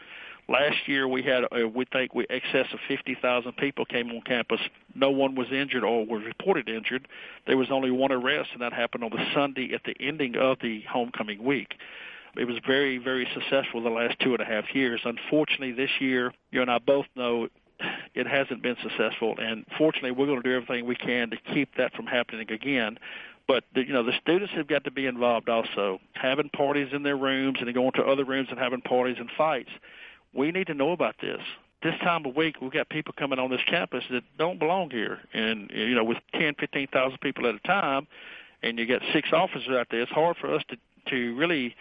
Last 0.47 0.87
year 0.87 1.07
we 1.07 1.23
had, 1.23 1.43
uh, 1.45 1.67
we 1.67 1.85
think, 1.85 2.13
we 2.13 2.27
excess 2.29 2.67
of 2.71 2.79
50,000 2.87 3.51
people 3.53 3.85
came 3.85 4.11
on 4.11 4.21
campus. 4.21 4.61
No 4.93 5.09
one 5.09 5.33
was 5.33 5.51
injured 5.51 5.83
or 5.83 6.05
was 6.05 6.23
reported 6.23 6.69
injured. 6.69 7.07
There 7.47 7.57
was 7.57 7.71
only 7.71 7.89
one 7.89 8.11
arrest, 8.11 8.49
and 8.53 8.61
that 8.61 8.71
happened 8.71 9.03
on 9.03 9.09
the 9.09 9.25
Sunday 9.33 9.73
at 9.73 9.83
the 9.85 9.95
ending 9.99 10.35
of 10.35 10.59
the 10.61 10.81
homecoming 10.81 11.43
week. 11.43 11.73
It 12.37 12.45
was 12.45 12.57
very, 12.65 12.97
very 12.99 13.27
successful 13.33 13.81
the 13.81 13.89
last 13.89 14.19
two 14.19 14.33
and 14.33 14.41
a 14.41 14.45
half 14.45 14.75
years. 14.75 15.01
Unfortunately, 15.03 15.71
this 15.71 15.89
year, 15.99 16.33
you 16.51 16.61
and 16.61 16.69
I 16.69 16.77
both 16.77 17.05
know 17.15 17.47
it 18.13 18.27
hasn't 18.27 18.61
been 18.61 18.75
successful, 18.83 19.35
and 19.39 19.65
fortunately, 19.77 20.11
we're 20.11 20.27
going 20.27 20.41
to 20.41 20.47
do 20.47 20.55
everything 20.55 20.85
we 20.85 20.95
can 20.95 21.31
to 21.31 21.37
keep 21.37 21.75
that 21.77 21.93
from 21.95 22.05
happening 22.05 22.51
again. 22.51 22.99
But 23.47 23.63
the, 23.73 23.85
you 23.85 23.93
know, 23.93 24.03
the 24.03 24.13
students 24.21 24.53
have 24.53 24.67
got 24.67 24.83
to 24.83 24.91
be 24.91 25.05
involved 25.05 25.49
also, 25.49 25.99
having 26.13 26.49
parties 26.49 26.89
in 26.93 27.03
their 27.03 27.17
rooms 27.17 27.59
and 27.61 27.73
going 27.73 27.91
to 27.93 28.03
other 28.03 28.25
rooms 28.25 28.49
and 28.49 28.59
having 28.59 28.81
parties 28.81 29.17
and 29.19 29.29
fights 29.37 29.69
we 30.35 30.51
need 30.51 30.67
to 30.67 30.73
know 30.73 30.91
about 30.91 31.15
this. 31.21 31.41
This 31.81 31.95
time 31.99 32.25
of 32.25 32.35
week, 32.35 32.61
we've 32.61 32.71
got 32.71 32.89
people 32.89 33.13
coming 33.17 33.39
on 33.39 33.49
this 33.49 33.61
campus 33.67 34.03
that 34.09 34.23
don't 34.37 34.59
belong 34.59 34.89
here, 34.89 35.19
and 35.33 35.69
you 35.73 35.93
know, 35.95 36.03
with 36.03 36.17
ten, 36.33 36.55
fifteen 36.55 36.87
thousand 36.87 37.19
people 37.21 37.47
at 37.47 37.55
a 37.55 37.59
time, 37.59 38.07
and 38.63 38.79
you 38.79 38.85
got 38.85 39.01
six 39.13 39.29
officers 39.31 39.69
out 39.69 39.87
there, 39.91 40.01
it's 40.01 40.11
hard 40.11 40.37
for 40.37 40.53
us 40.53 40.63
to 40.69 40.77
to 41.11 41.35
really 41.35 41.75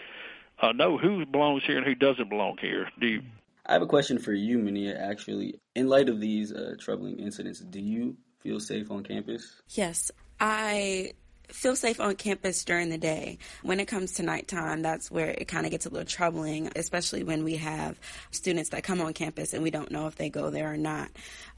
uh, 0.61 0.73
know 0.73 0.99
who 0.99 1.25
belongs 1.25 1.63
here 1.65 1.79
and 1.79 1.87
who 1.87 1.95
doesn't 1.95 2.29
belong 2.29 2.59
here. 2.61 2.89
Do 3.01 3.07
you? 3.07 3.23
I 3.67 3.73
have 3.73 3.83
a 3.83 3.87
question 3.87 4.19
for 4.19 4.35
you, 4.35 4.59
Mania. 4.59 4.99
Actually, 4.99 5.55
in 5.75 5.89
light 5.89 6.11
of 6.11 6.21
these 6.21 6.53
uh, 6.53 6.75
troubling 6.79 7.19
incidents, 7.19 7.61
do 7.61 7.81
you 7.81 8.17
feel 8.41 8.61
safe 8.61 8.91
on 8.91 9.05
campus? 9.05 9.63
Yes, 9.71 10.11
I 10.39 11.13
feel 11.49 11.77
safe 11.77 12.01
on 12.01 12.15
campus 12.17 12.65
during 12.65 12.89
the 12.89 12.99
day. 12.99 13.39
When 13.63 13.81
it 13.81 13.87
comes 13.87 14.13
to 14.13 14.23
nighttime, 14.23 14.83
that's 14.83 15.11
where 15.11 15.31
it 15.31 15.49
kind 15.49 15.67
of 15.67 15.71
gets 15.71 15.87
a 15.87 15.91
little 15.91 16.07
troubling, 16.07 16.71
especially 16.77 17.23
when 17.23 17.45
we 17.45 17.57
have 17.57 17.99
students 18.31 18.71
that 18.71 18.83
come 18.83 19.01
on 19.01 19.13
campus 19.13 19.55
and 19.55 19.63
we 19.63 19.71
don't 19.71 19.91
know 19.91 20.07
if 20.07 20.17
they 20.17 20.31
go 20.31 20.51
there 20.51 20.73
or 20.73 20.77
not 20.77 21.11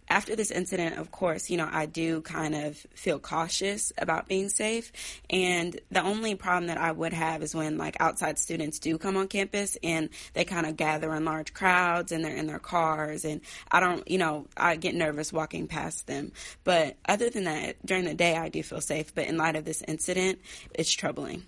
after 0.08 0.36
this 0.36 0.50
incident, 0.50 0.98
of 0.98 1.10
course, 1.10 1.50
you 1.50 1.56
know, 1.56 1.68
I 1.70 1.86
do 1.86 2.20
kind 2.22 2.54
of 2.54 2.76
feel 2.94 3.18
cautious 3.18 3.92
about 3.98 4.28
being 4.28 4.48
safe. 4.48 4.92
And 5.30 5.78
the 5.90 6.02
only 6.02 6.34
problem 6.34 6.68
that 6.68 6.78
I 6.78 6.92
would 6.92 7.12
have 7.12 7.42
is 7.42 7.54
when 7.54 7.76
like 7.76 7.96
outside 8.00 8.38
students 8.38 8.78
do 8.78 8.98
come 8.98 9.16
on 9.16 9.28
campus 9.28 9.76
and 9.82 10.08
they 10.34 10.44
kind 10.44 10.66
of 10.66 10.76
gather 10.76 11.12
in 11.14 11.24
large 11.24 11.54
crowds 11.54 12.12
and 12.12 12.24
they're 12.24 12.36
in 12.36 12.46
their 12.46 12.58
cars. 12.58 13.24
And 13.24 13.40
I 13.70 13.80
don't, 13.80 14.08
you 14.08 14.18
know, 14.18 14.46
I 14.56 14.76
get 14.76 14.94
nervous 14.94 15.32
walking 15.32 15.66
past 15.66 16.06
them. 16.06 16.32
But 16.64 16.96
other 17.08 17.30
than 17.30 17.44
that, 17.44 17.84
during 17.84 18.04
the 18.04 18.14
day, 18.14 18.36
I 18.36 18.48
do 18.48 18.62
feel 18.62 18.80
safe. 18.80 19.14
But 19.14 19.26
in 19.26 19.36
light 19.36 19.56
of 19.56 19.64
this 19.64 19.82
incident, 19.82 20.38
it's 20.74 20.92
troubling. 20.92 21.44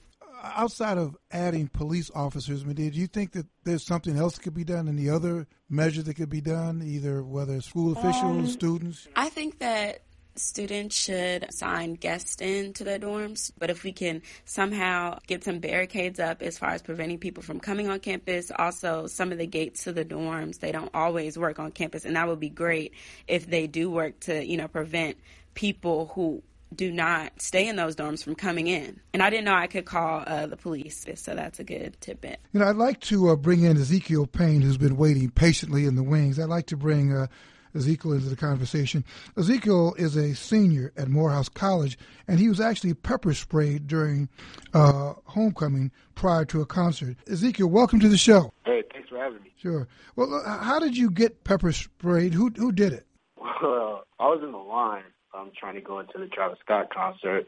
Outside 0.54 0.98
of 0.98 1.16
adding 1.30 1.68
police 1.68 2.10
officers, 2.14 2.64
Medea, 2.64 2.90
do 2.90 2.98
you 2.98 3.06
think 3.06 3.32
that 3.32 3.46
there's 3.64 3.84
something 3.84 4.16
else 4.16 4.34
that 4.34 4.42
could 4.42 4.54
be 4.54 4.64
done? 4.64 4.88
Any 4.88 5.08
other 5.08 5.46
measures 5.68 6.04
that 6.04 6.14
could 6.14 6.30
be 6.30 6.40
done, 6.40 6.82
either 6.84 7.22
whether 7.22 7.60
school 7.60 7.92
officials, 7.92 8.38
um, 8.38 8.46
students? 8.46 9.08
I 9.16 9.28
think 9.28 9.58
that 9.58 10.02
students 10.38 10.96
should 10.96 11.52
sign 11.52 11.94
guests 11.94 12.40
into 12.40 12.84
their 12.84 12.98
dorms, 12.98 13.52
but 13.58 13.70
if 13.70 13.84
we 13.84 13.92
can 13.92 14.22
somehow 14.44 15.18
get 15.26 15.44
some 15.44 15.58
barricades 15.58 16.20
up 16.20 16.42
as 16.42 16.58
far 16.58 16.70
as 16.70 16.82
preventing 16.82 17.18
people 17.18 17.42
from 17.42 17.60
coming 17.60 17.88
on 17.88 18.00
campus, 18.00 18.50
also 18.56 19.06
some 19.06 19.32
of 19.32 19.38
the 19.38 19.46
gates 19.46 19.84
to 19.84 19.92
the 19.92 20.04
dorms, 20.04 20.60
they 20.60 20.72
don't 20.72 20.90
always 20.94 21.38
work 21.38 21.58
on 21.58 21.70
campus, 21.70 22.04
and 22.04 22.16
that 22.16 22.28
would 22.28 22.40
be 22.40 22.48
great 22.48 22.92
if 23.26 23.46
they 23.46 23.66
do 23.66 23.90
work 23.90 24.18
to, 24.20 24.44
you 24.44 24.56
know, 24.56 24.68
prevent 24.68 25.16
people 25.54 26.12
who 26.14 26.42
do 26.74 26.92
not 26.92 27.40
stay 27.40 27.66
in 27.66 27.76
those 27.76 27.96
dorms 27.96 28.22
from 28.22 28.34
coming 28.34 28.66
in. 28.66 29.00
And 29.12 29.22
I 29.22 29.30
didn't 29.30 29.44
know 29.46 29.54
I 29.54 29.66
could 29.66 29.84
call 29.84 30.22
uh, 30.26 30.46
the 30.46 30.56
police, 30.56 31.06
so 31.14 31.34
that's 31.34 31.58
a 31.58 31.64
good 31.64 31.96
tidbit. 32.00 32.40
You 32.52 32.60
know, 32.60 32.66
I'd 32.66 32.76
like 32.76 33.00
to 33.02 33.30
uh, 33.30 33.36
bring 33.36 33.62
in 33.62 33.76
Ezekiel 33.76 34.26
Payne, 34.26 34.60
who's 34.60 34.76
been 34.76 34.96
waiting 34.96 35.30
patiently 35.30 35.86
in 35.86 35.94
the 35.96 36.02
wings. 36.02 36.38
I'd 36.38 36.44
like 36.44 36.66
to 36.66 36.76
bring 36.76 37.14
uh, 37.14 37.26
Ezekiel 37.74 38.12
into 38.12 38.28
the 38.28 38.36
conversation. 38.36 39.04
Ezekiel 39.36 39.94
is 39.98 40.16
a 40.16 40.34
senior 40.34 40.92
at 40.96 41.08
Morehouse 41.08 41.48
College, 41.48 41.98
and 42.26 42.38
he 42.38 42.48
was 42.48 42.60
actually 42.60 42.94
pepper 42.94 43.34
sprayed 43.34 43.86
during 43.86 44.28
uh, 44.74 45.14
homecoming 45.24 45.90
prior 46.14 46.44
to 46.46 46.60
a 46.60 46.66
concert. 46.66 47.16
Ezekiel, 47.30 47.68
welcome 47.68 48.00
to 48.00 48.08
the 48.08 48.18
show. 48.18 48.52
Hey, 48.64 48.82
thanks 48.92 49.08
for 49.08 49.18
having 49.18 49.42
me. 49.42 49.52
Sure. 49.60 49.88
Well, 50.16 50.42
how 50.44 50.78
did 50.78 50.96
you 50.96 51.10
get 51.10 51.44
pepper 51.44 51.72
sprayed? 51.72 52.34
Who 52.34 52.50
who 52.56 52.72
did 52.72 52.92
it? 52.92 53.06
Well, 53.60 54.04
I 54.20 54.28
was 54.28 54.40
in 54.44 54.52
the 54.52 54.58
line 54.58 55.02
um, 55.34 55.50
trying 55.58 55.74
to 55.74 55.80
go 55.80 56.00
into 56.00 56.18
the 56.18 56.26
Travis 56.26 56.58
Scott 56.64 56.92
concert, 56.92 57.46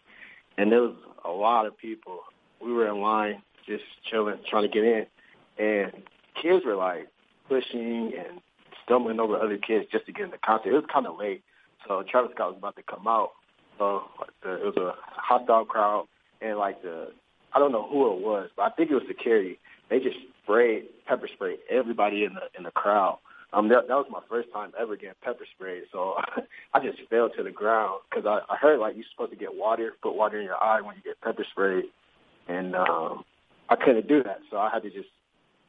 and 0.58 0.70
there 0.70 0.82
was 0.82 0.96
a 1.24 1.30
lot 1.30 1.66
of 1.66 1.76
people. 1.76 2.20
We 2.62 2.72
were 2.72 2.88
in 2.88 3.00
line, 3.00 3.42
just 3.66 3.84
chilling, 4.10 4.38
trying 4.48 4.62
to 4.62 4.68
get 4.68 4.84
in, 4.84 5.06
and 5.58 5.92
kids 6.40 6.64
were 6.64 6.76
like 6.76 7.08
pushing 7.48 8.12
and 8.16 8.40
stumbling 8.84 9.20
over 9.20 9.36
other 9.36 9.58
kids 9.58 9.86
just 9.90 10.06
to 10.06 10.12
get 10.12 10.24
in 10.24 10.30
the 10.30 10.38
concert. 10.38 10.70
It 10.70 10.74
was 10.74 10.84
kind 10.92 11.06
of 11.06 11.18
late, 11.18 11.42
so 11.86 12.02
Travis 12.10 12.32
Scott 12.34 12.50
was 12.50 12.58
about 12.58 12.76
to 12.76 12.82
come 12.82 13.06
out. 13.06 13.30
So 13.78 14.02
the, 14.42 14.54
it 14.54 14.64
was 14.64 14.76
a 14.76 14.92
hostile 15.06 15.64
crowd, 15.64 16.06
and 16.40 16.58
like 16.58 16.82
the 16.82 17.12
I 17.52 17.58
don't 17.58 17.72
know 17.72 17.88
who 17.88 18.12
it 18.12 18.20
was, 18.20 18.50
but 18.56 18.62
I 18.62 18.70
think 18.70 18.90
it 18.90 18.94
was 18.94 19.04
security. 19.08 19.58
They 19.88 19.98
just 19.98 20.16
sprayed 20.42 20.84
pepper 21.06 21.28
spray 21.32 21.56
everybody 21.70 22.24
in 22.24 22.34
the 22.34 22.42
in 22.56 22.64
the 22.64 22.70
crowd. 22.70 23.18
Um, 23.52 23.68
that, 23.68 23.88
that 23.88 23.94
was 23.94 24.06
my 24.10 24.20
first 24.28 24.52
time 24.52 24.72
ever 24.80 24.96
getting 24.96 25.14
pepper 25.22 25.44
sprayed, 25.54 25.84
so 25.92 26.14
I 26.74 26.80
just 26.80 26.98
fell 27.08 27.30
to 27.30 27.42
the 27.42 27.50
ground 27.50 28.00
because 28.08 28.26
I, 28.26 28.52
I 28.52 28.56
heard 28.56 28.78
like 28.78 28.94
you're 28.94 29.04
supposed 29.10 29.32
to 29.32 29.36
get 29.36 29.54
water, 29.54 29.92
put 30.02 30.14
water 30.14 30.38
in 30.38 30.44
your 30.44 30.62
eye 30.62 30.80
when 30.80 30.96
you 30.96 31.02
get 31.02 31.20
pepper 31.20 31.44
sprayed, 31.50 31.84
and 32.48 32.76
um, 32.76 33.24
I 33.68 33.76
couldn't 33.76 34.06
do 34.06 34.22
that, 34.22 34.40
so 34.50 34.58
I 34.58 34.70
had 34.72 34.82
to 34.84 34.90
just 34.90 35.08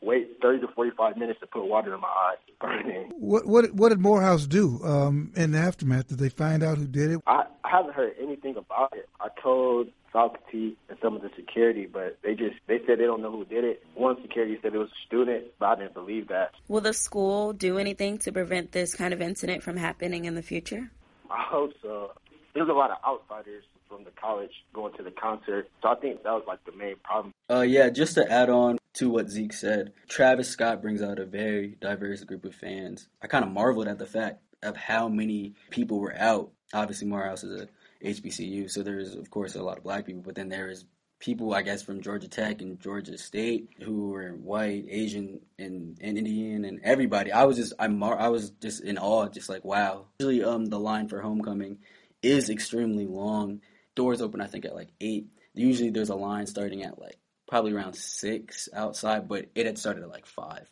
wait 0.02 0.30
30 0.42 0.62
to 0.62 0.68
45 0.74 1.18
minutes 1.18 1.40
to 1.40 1.48
put 1.48 1.66
water 1.66 1.94
in 1.94 2.02
my 2.02 2.08
eye. 2.08 2.36
Burning. 2.60 3.12
What 3.16 3.48
what 3.48 3.74
what 3.74 3.90
did 3.90 4.00
Morehouse 4.00 4.46
do 4.46 4.80
um, 4.84 5.32
in 5.36 5.52
the 5.52 5.58
aftermath? 5.58 6.10
Did 6.10 6.20
they 6.20 6.30
find 6.30 6.62
out 6.62 6.78
who 6.78 6.86
did 6.86 7.10
it? 7.12 7.22
I, 7.26 7.32
I 7.32 7.46
haven't 7.72 7.94
heard 7.94 8.14
anything 8.22 8.58
about 8.58 8.94
it. 8.96 9.08
I 9.20 9.30
told 9.42 9.88
faculty 10.12 10.76
and 10.90 10.98
some 11.02 11.16
of 11.16 11.22
the 11.22 11.30
security, 11.36 11.88
but 11.92 12.18
they 12.24 12.36
just 12.36 12.56
they 12.68 12.80
said 12.86 13.00
they 13.00 13.06
don't 13.06 13.22
know 13.22 13.32
who 13.32 13.46
did 13.46 13.64
it. 13.64 13.84
One 13.96 14.18
security 14.22 14.58
said 14.62 14.74
it 14.74 14.78
was 14.78 14.90
a 14.90 15.08
student, 15.08 15.46
but 15.60 15.66
I 15.68 15.76
didn't 15.76 15.94
believe 15.94 16.28
that. 16.28 16.52
Will 16.68 16.82
the 16.82 16.94
school 16.94 17.54
do 17.54 17.78
anything 17.78 18.18
to 18.20 18.32
prevent 18.32 18.72
this 18.74 18.94
kind 18.94 19.14
of 19.14 19.22
incident 19.22 19.64
from 19.64 19.78
happening 19.78 20.26
in 20.26 20.36
the 20.36 20.42
future? 20.42 20.92
I 21.30 21.44
hope 21.44 21.72
so. 21.82 22.12
There's 22.54 22.70
a 22.70 22.74
lot 22.74 22.92
of 22.92 22.98
outsiders 23.08 23.64
from 23.88 24.04
the 24.04 24.12
college 24.12 24.52
going 24.74 24.94
to 24.98 25.04
the 25.04 25.12
concert, 25.12 25.70
so 25.82 25.90
I 25.90 25.96
think 25.96 26.24
that 26.24 26.32
was 26.32 26.44
like 26.48 26.64
the 26.66 26.74
main 26.74 26.96
problem. 27.04 27.34
Uh, 27.50 27.62
yeah, 27.62 27.90
just 27.90 28.16
to 28.16 28.30
add 28.30 28.50
on 28.50 28.78
to 28.96 29.10
what 29.10 29.30
Zeke 29.30 29.54
said, 29.54 29.94
Travis 30.10 30.50
Scott 30.50 30.82
brings 30.82 31.02
out 31.02 31.20
a 31.20 31.26
very 31.26 31.78
diverse 31.80 32.24
group 32.24 32.44
of 32.44 32.54
fans. 32.54 33.08
I 33.22 33.28
kind 33.28 33.46
of 33.46 33.52
marveled 33.52 33.88
at 33.88 34.00
the 34.00 34.06
fact 34.06 34.42
of 34.64 34.76
how 34.78 35.08
many 35.08 35.56
people 35.70 36.00
were 36.00 36.16
out. 36.16 36.52
Obviously, 36.74 37.08
Morehouse 37.08 37.44
is 37.44 37.62
a 37.62 37.68
HBCU, 38.06 38.70
so 38.70 38.84
there's 38.84 39.16
of 39.16 39.30
course 39.30 39.56
a 39.56 39.64
lot 39.64 39.78
of 39.78 39.84
black 39.84 40.06
people, 40.06 40.22
but 40.22 40.36
then 40.36 40.50
there 40.50 40.70
is 40.70 40.86
people 41.20 41.54
I 41.54 41.62
guess 41.62 41.84
from 41.84 42.02
Georgia 42.02 42.28
Tech 42.28 42.62
and 42.62 42.80
Georgia 42.80 43.18
State 43.18 43.70
who 43.84 44.10
were 44.10 44.32
white, 44.32 44.86
Asian, 44.90 45.40
and, 45.58 45.98
and 46.02 46.18
Indian, 46.18 46.66
and 46.66 46.82
everybody. 46.84 47.32
I 47.32 47.44
was 47.44 47.58
just 47.58 47.74
I 47.80 47.88
mar- 47.88 48.20
I 48.20 48.28
was 48.30 48.50
just 48.62 48.84
in 48.84 48.98
awe, 48.98 49.28
just 49.30 49.50
like 49.50 49.64
wow. 49.64 50.08
Usually, 50.20 50.44
um, 50.44 50.66
the 50.66 50.80
line 50.80 51.08
for 51.08 51.22
homecoming 51.22 51.80
is 52.22 52.50
extremely 52.50 53.06
long. 53.06 53.62
Doors 53.96 54.22
open, 54.22 54.42
I 54.42 54.48
think, 54.48 54.66
at 54.66 54.76
like 54.76 54.90
eight. 55.00 55.28
Usually, 55.54 55.90
there's 55.90 56.10
a 56.10 56.16
line 56.16 56.48
starting 56.48 56.84
at 56.84 57.00
like 57.00 57.18
probably 57.48 57.74
around 57.74 57.96
six 57.96 58.68
outside, 58.74 59.28
but 59.28 59.46
it 59.56 59.66
had 59.66 59.78
started 59.78 60.04
at 60.04 60.10
like 60.10 60.26
five, 60.26 60.68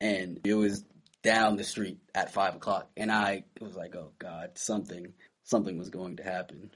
and 0.00 0.40
it 0.44 0.54
was 0.54 0.84
down 1.22 1.56
the 1.56 1.64
street 1.64 1.98
at 2.14 2.32
five 2.32 2.54
o'clock, 2.54 2.90
and 2.96 3.10
I 3.10 3.44
was 3.60 3.74
like, 3.74 3.96
oh 3.96 4.12
god, 4.18 4.50
something 4.54 5.12
something 5.44 5.78
was 5.78 5.90
going 5.90 6.16
to 6.16 6.22
happen. 6.22 6.70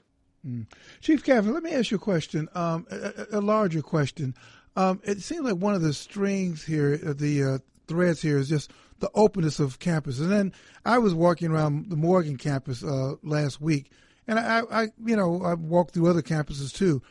Mm. 0.47 0.65
Chief 1.01 1.23
Captain, 1.23 1.53
let 1.53 1.63
me 1.63 1.73
ask 1.73 1.91
you 1.91 1.97
a 1.97 1.99
question, 1.99 2.47
um, 2.53 2.85
a, 2.91 3.39
a, 3.39 3.41
larger 3.41 3.81
question. 3.81 4.35
Um, 4.75 5.01
it 5.03 5.21
seems 5.21 5.41
like 5.41 5.57
one 5.57 5.73
of 5.73 5.81
the 5.81 5.93
strings 5.93 6.63
here, 6.63 6.99
uh, 7.05 7.13
the 7.13 7.43
uh, 7.43 7.57
threads 7.87 8.21
here, 8.21 8.37
is 8.37 8.47
just 8.47 8.71
the 8.99 9.09
openness 9.13 9.59
of 9.59 9.79
campus. 9.79 10.19
And 10.19 10.31
then 10.31 10.53
I 10.85 10.99
was 10.99 11.13
walking 11.13 11.51
around 11.51 11.89
the 11.89 11.95
Morgan 11.95 12.37
campus 12.37 12.83
uh, 12.83 13.15
last 13.23 13.59
week, 13.59 13.91
and 14.27 14.39
I, 14.39 14.61
I, 14.71 14.87
you 15.03 15.15
know, 15.15 15.43
I 15.43 15.55
walked 15.55 15.93
through 15.93 16.09
other 16.09 16.21
campuses 16.21 16.73
too, 16.73 17.01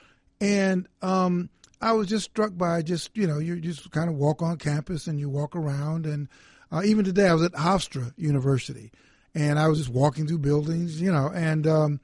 and 0.40 0.86
um, 1.02 1.50
I 1.80 1.92
was 1.92 2.08
just 2.08 2.26
struck 2.26 2.56
by 2.56 2.82
just, 2.82 3.16
you 3.16 3.26
know, 3.26 3.38
you 3.38 3.60
just 3.60 3.90
kind 3.90 4.08
of 4.08 4.16
walk 4.16 4.42
on 4.42 4.56
campus 4.58 5.06
and 5.06 5.18
you 5.18 5.28
walk 5.28 5.56
around, 5.56 6.06
and 6.06 6.28
uh, 6.70 6.82
even 6.84 7.04
today 7.04 7.28
I 7.28 7.34
was 7.34 7.42
at 7.42 7.52
Hofstra 7.52 8.12
University, 8.16 8.92
and 9.36 9.58
I 9.58 9.68
was 9.68 9.78
just 9.78 9.90
walking 9.90 10.26
through 10.26 10.38
buildings, 10.38 11.00
you 11.00 11.12
know, 11.12 11.30
and 11.32 11.66
um, 11.66 12.00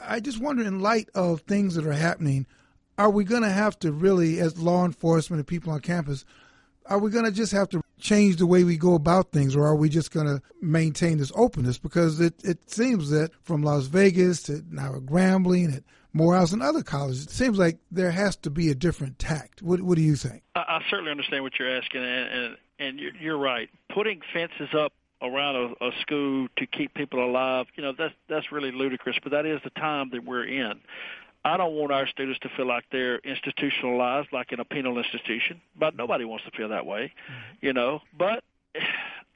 I 0.00 0.20
just 0.20 0.40
wonder, 0.40 0.62
in 0.62 0.78
light 0.78 1.08
of 1.16 1.40
things 1.40 1.74
that 1.74 1.84
are 1.84 1.92
happening, 1.92 2.46
are 2.96 3.10
we 3.10 3.24
going 3.24 3.42
to 3.42 3.50
have 3.50 3.76
to 3.80 3.92
really, 3.92 4.38
as 4.38 4.56
law 4.56 4.84
enforcement 4.84 5.40
and 5.40 5.46
people 5.48 5.72
on 5.72 5.80
campus, 5.80 6.24
are 6.86 6.98
we 6.98 7.10
going 7.10 7.24
to 7.24 7.32
just 7.32 7.50
have 7.52 7.68
to 7.70 7.82
change 7.98 8.36
the 8.36 8.46
way 8.46 8.62
we 8.62 8.76
go 8.76 8.94
about 8.94 9.32
things, 9.32 9.56
or 9.56 9.66
are 9.66 9.74
we 9.74 9.88
just 9.88 10.12
going 10.12 10.26
to 10.26 10.40
maintain 10.62 11.18
this 11.18 11.32
openness? 11.34 11.76
Because 11.76 12.20
it, 12.20 12.34
it 12.44 12.70
seems 12.70 13.10
that 13.10 13.32
from 13.42 13.62
Las 13.62 13.86
Vegas 13.86 14.44
to 14.44 14.62
now 14.70 14.92
Grambling, 14.92 15.76
at 15.76 15.82
Morehouse, 16.12 16.52
and 16.52 16.62
other 16.62 16.84
colleges, 16.84 17.24
it 17.24 17.30
seems 17.30 17.58
like 17.58 17.78
there 17.90 18.12
has 18.12 18.36
to 18.36 18.50
be 18.50 18.70
a 18.70 18.76
different 18.76 19.18
tact. 19.18 19.60
What, 19.60 19.82
what 19.82 19.96
do 19.96 20.02
you 20.02 20.14
think? 20.14 20.44
I, 20.54 20.60
I 20.60 20.80
certainly 20.88 21.10
understand 21.10 21.42
what 21.42 21.58
you're 21.58 21.76
asking, 21.76 22.04
and, 22.04 22.28
and, 22.28 22.56
and 22.78 23.00
you're, 23.00 23.16
you're 23.16 23.38
right. 23.38 23.68
Putting 23.92 24.20
fences 24.32 24.68
up 24.72 24.92
around 25.22 25.56
a, 25.56 25.84
a 25.86 25.90
school 26.00 26.48
to 26.56 26.66
keep 26.66 26.94
people 26.94 27.24
alive, 27.24 27.66
you 27.76 27.82
know, 27.82 27.92
that's 27.96 28.14
that's 28.28 28.52
really 28.52 28.72
ludicrous. 28.72 29.16
But 29.22 29.32
that 29.32 29.46
is 29.46 29.60
the 29.64 29.70
time 29.70 30.10
that 30.12 30.24
we're 30.24 30.44
in. 30.44 30.80
I 31.44 31.56
don't 31.56 31.74
want 31.74 31.92
our 31.92 32.06
students 32.06 32.38
to 32.40 32.50
feel 32.56 32.66
like 32.66 32.84
they're 32.92 33.18
institutionalized, 33.18 34.28
like 34.32 34.52
in 34.52 34.60
a 34.60 34.64
penal 34.64 34.98
institution. 34.98 35.60
But 35.78 35.96
nobody 35.96 36.24
wants 36.24 36.44
to 36.44 36.50
feel 36.50 36.68
that 36.68 36.84
way, 36.84 37.12
mm-hmm. 37.30 37.66
you 37.66 37.72
know. 37.72 38.00
But 38.16 38.44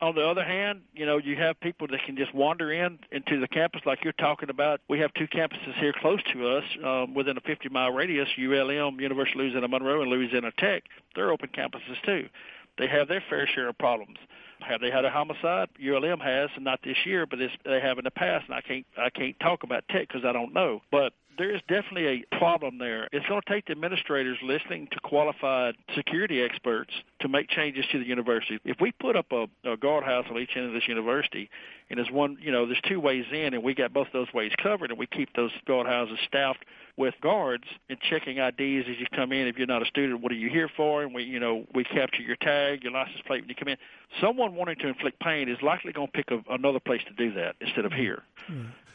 on 0.00 0.14
the 0.14 0.26
other 0.26 0.44
hand, 0.44 0.82
you 0.92 1.06
know, 1.06 1.16
you 1.16 1.36
have 1.36 1.58
people 1.60 1.86
that 1.88 2.02
can 2.04 2.16
just 2.16 2.34
wander 2.34 2.72
in 2.72 2.98
into 3.10 3.40
the 3.40 3.48
campus 3.48 3.82
like 3.86 4.04
you're 4.04 4.12
talking 4.12 4.50
about. 4.50 4.80
We 4.88 4.98
have 5.00 5.14
two 5.14 5.26
campuses 5.26 5.74
here 5.78 5.94
close 5.98 6.20
to 6.32 6.48
us, 6.48 6.64
um, 6.84 7.14
within 7.14 7.38
a 7.38 7.40
50 7.40 7.70
mile 7.70 7.90
radius: 7.90 8.28
ULM, 8.38 9.00
University 9.00 9.38
of 9.38 9.44
Louisiana 9.44 9.68
Monroe, 9.68 10.02
and 10.02 10.10
Louisiana 10.10 10.52
Tech. 10.58 10.84
They're 11.14 11.30
open 11.30 11.50
campuses 11.50 12.00
too. 12.04 12.28
They 12.76 12.88
have 12.88 13.08
their 13.08 13.22
fair 13.30 13.46
share 13.46 13.68
of 13.68 13.78
problems. 13.78 14.18
Have 14.60 14.80
they 14.80 14.90
had 14.90 15.04
a 15.04 15.10
homicide? 15.10 15.68
ULM 15.80 16.20
has, 16.20 16.50
and 16.54 16.64
not 16.64 16.80
this 16.82 16.96
year, 17.04 17.26
but 17.26 17.38
they 17.64 17.80
have 17.80 17.98
in 17.98 18.04
the 18.04 18.10
past. 18.10 18.46
And 18.46 18.54
I 18.54 18.60
can't 18.60 18.86
I 18.96 19.10
can't 19.10 19.38
talk 19.40 19.62
about 19.62 19.86
Tech 19.88 20.08
because 20.08 20.24
I 20.24 20.32
don't 20.32 20.54
know. 20.54 20.80
But 20.90 21.12
there 21.38 21.54
is 21.54 21.60
definitely 21.68 22.06
a 22.06 22.38
problem 22.38 22.78
there. 22.78 23.08
It's 23.12 23.26
going 23.26 23.40
to 23.40 23.52
take 23.52 23.66
the 23.66 23.72
administrators 23.72 24.38
listening 24.42 24.88
to 24.92 25.00
qualified 25.00 25.74
security 25.94 26.42
experts 26.42 26.90
to 27.20 27.28
make 27.28 27.48
changes 27.48 27.84
to 27.92 27.98
the 27.98 28.06
university. 28.06 28.58
If 28.64 28.80
we 28.80 28.92
put 28.92 29.16
up 29.16 29.26
a, 29.32 29.46
a 29.64 29.76
guardhouse 29.76 30.26
on 30.30 30.38
each 30.38 30.50
end 30.56 30.66
of 30.66 30.72
this 30.72 30.86
university, 30.88 31.50
and 31.90 31.98
there's 31.98 32.10
one, 32.10 32.38
you 32.40 32.50
know, 32.50 32.66
there's 32.66 32.80
two 32.88 33.00
ways 33.00 33.24
in, 33.32 33.54
and 33.54 33.62
we 33.62 33.74
got 33.74 33.92
both 33.92 34.08
those 34.12 34.32
ways 34.32 34.52
covered, 34.62 34.90
and 34.90 34.98
we 34.98 35.06
keep 35.06 35.34
those 35.34 35.50
guardhouses 35.66 36.18
staffed 36.26 36.64
with 36.96 37.14
guards 37.20 37.64
and 37.88 37.98
checking 38.00 38.38
IDs 38.38 38.88
as 38.88 38.98
you 38.98 39.06
come 39.14 39.32
in. 39.32 39.46
If 39.48 39.58
you're 39.58 39.66
not 39.66 39.82
a 39.82 39.86
student, 39.86 40.22
what 40.22 40.32
are 40.32 40.36
you 40.36 40.48
here 40.48 40.70
for? 40.76 41.02
And 41.02 41.14
we, 41.14 41.24
you 41.24 41.40
know, 41.40 41.66
we 41.74 41.84
capture 41.84 42.22
your 42.22 42.36
tag, 42.36 42.84
your 42.84 42.92
license 42.92 43.20
plate 43.26 43.42
when 43.42 43.48
you 43.48 43.54
come 43.54 43.68
in. 43.68 43.76
Someone 44.20 44.54
wanting 44.54 44.76
to 44.76 44.88
inflict 44.88 45.20
pain 45.20 45.48
is 45.48 45.58
likely 45.62 45.92
going 45.92 46.08
to 46.08 46.12
pick 46.12 46.30
a, 46.30 46.40
another 46.52 46.80
place 46.80 47.02
to 47.08 47.12
do 47.14 47.34
that 47.34 47.56
instead 47.60 47.84
of 47.84 47.92
here. 47.92 48.22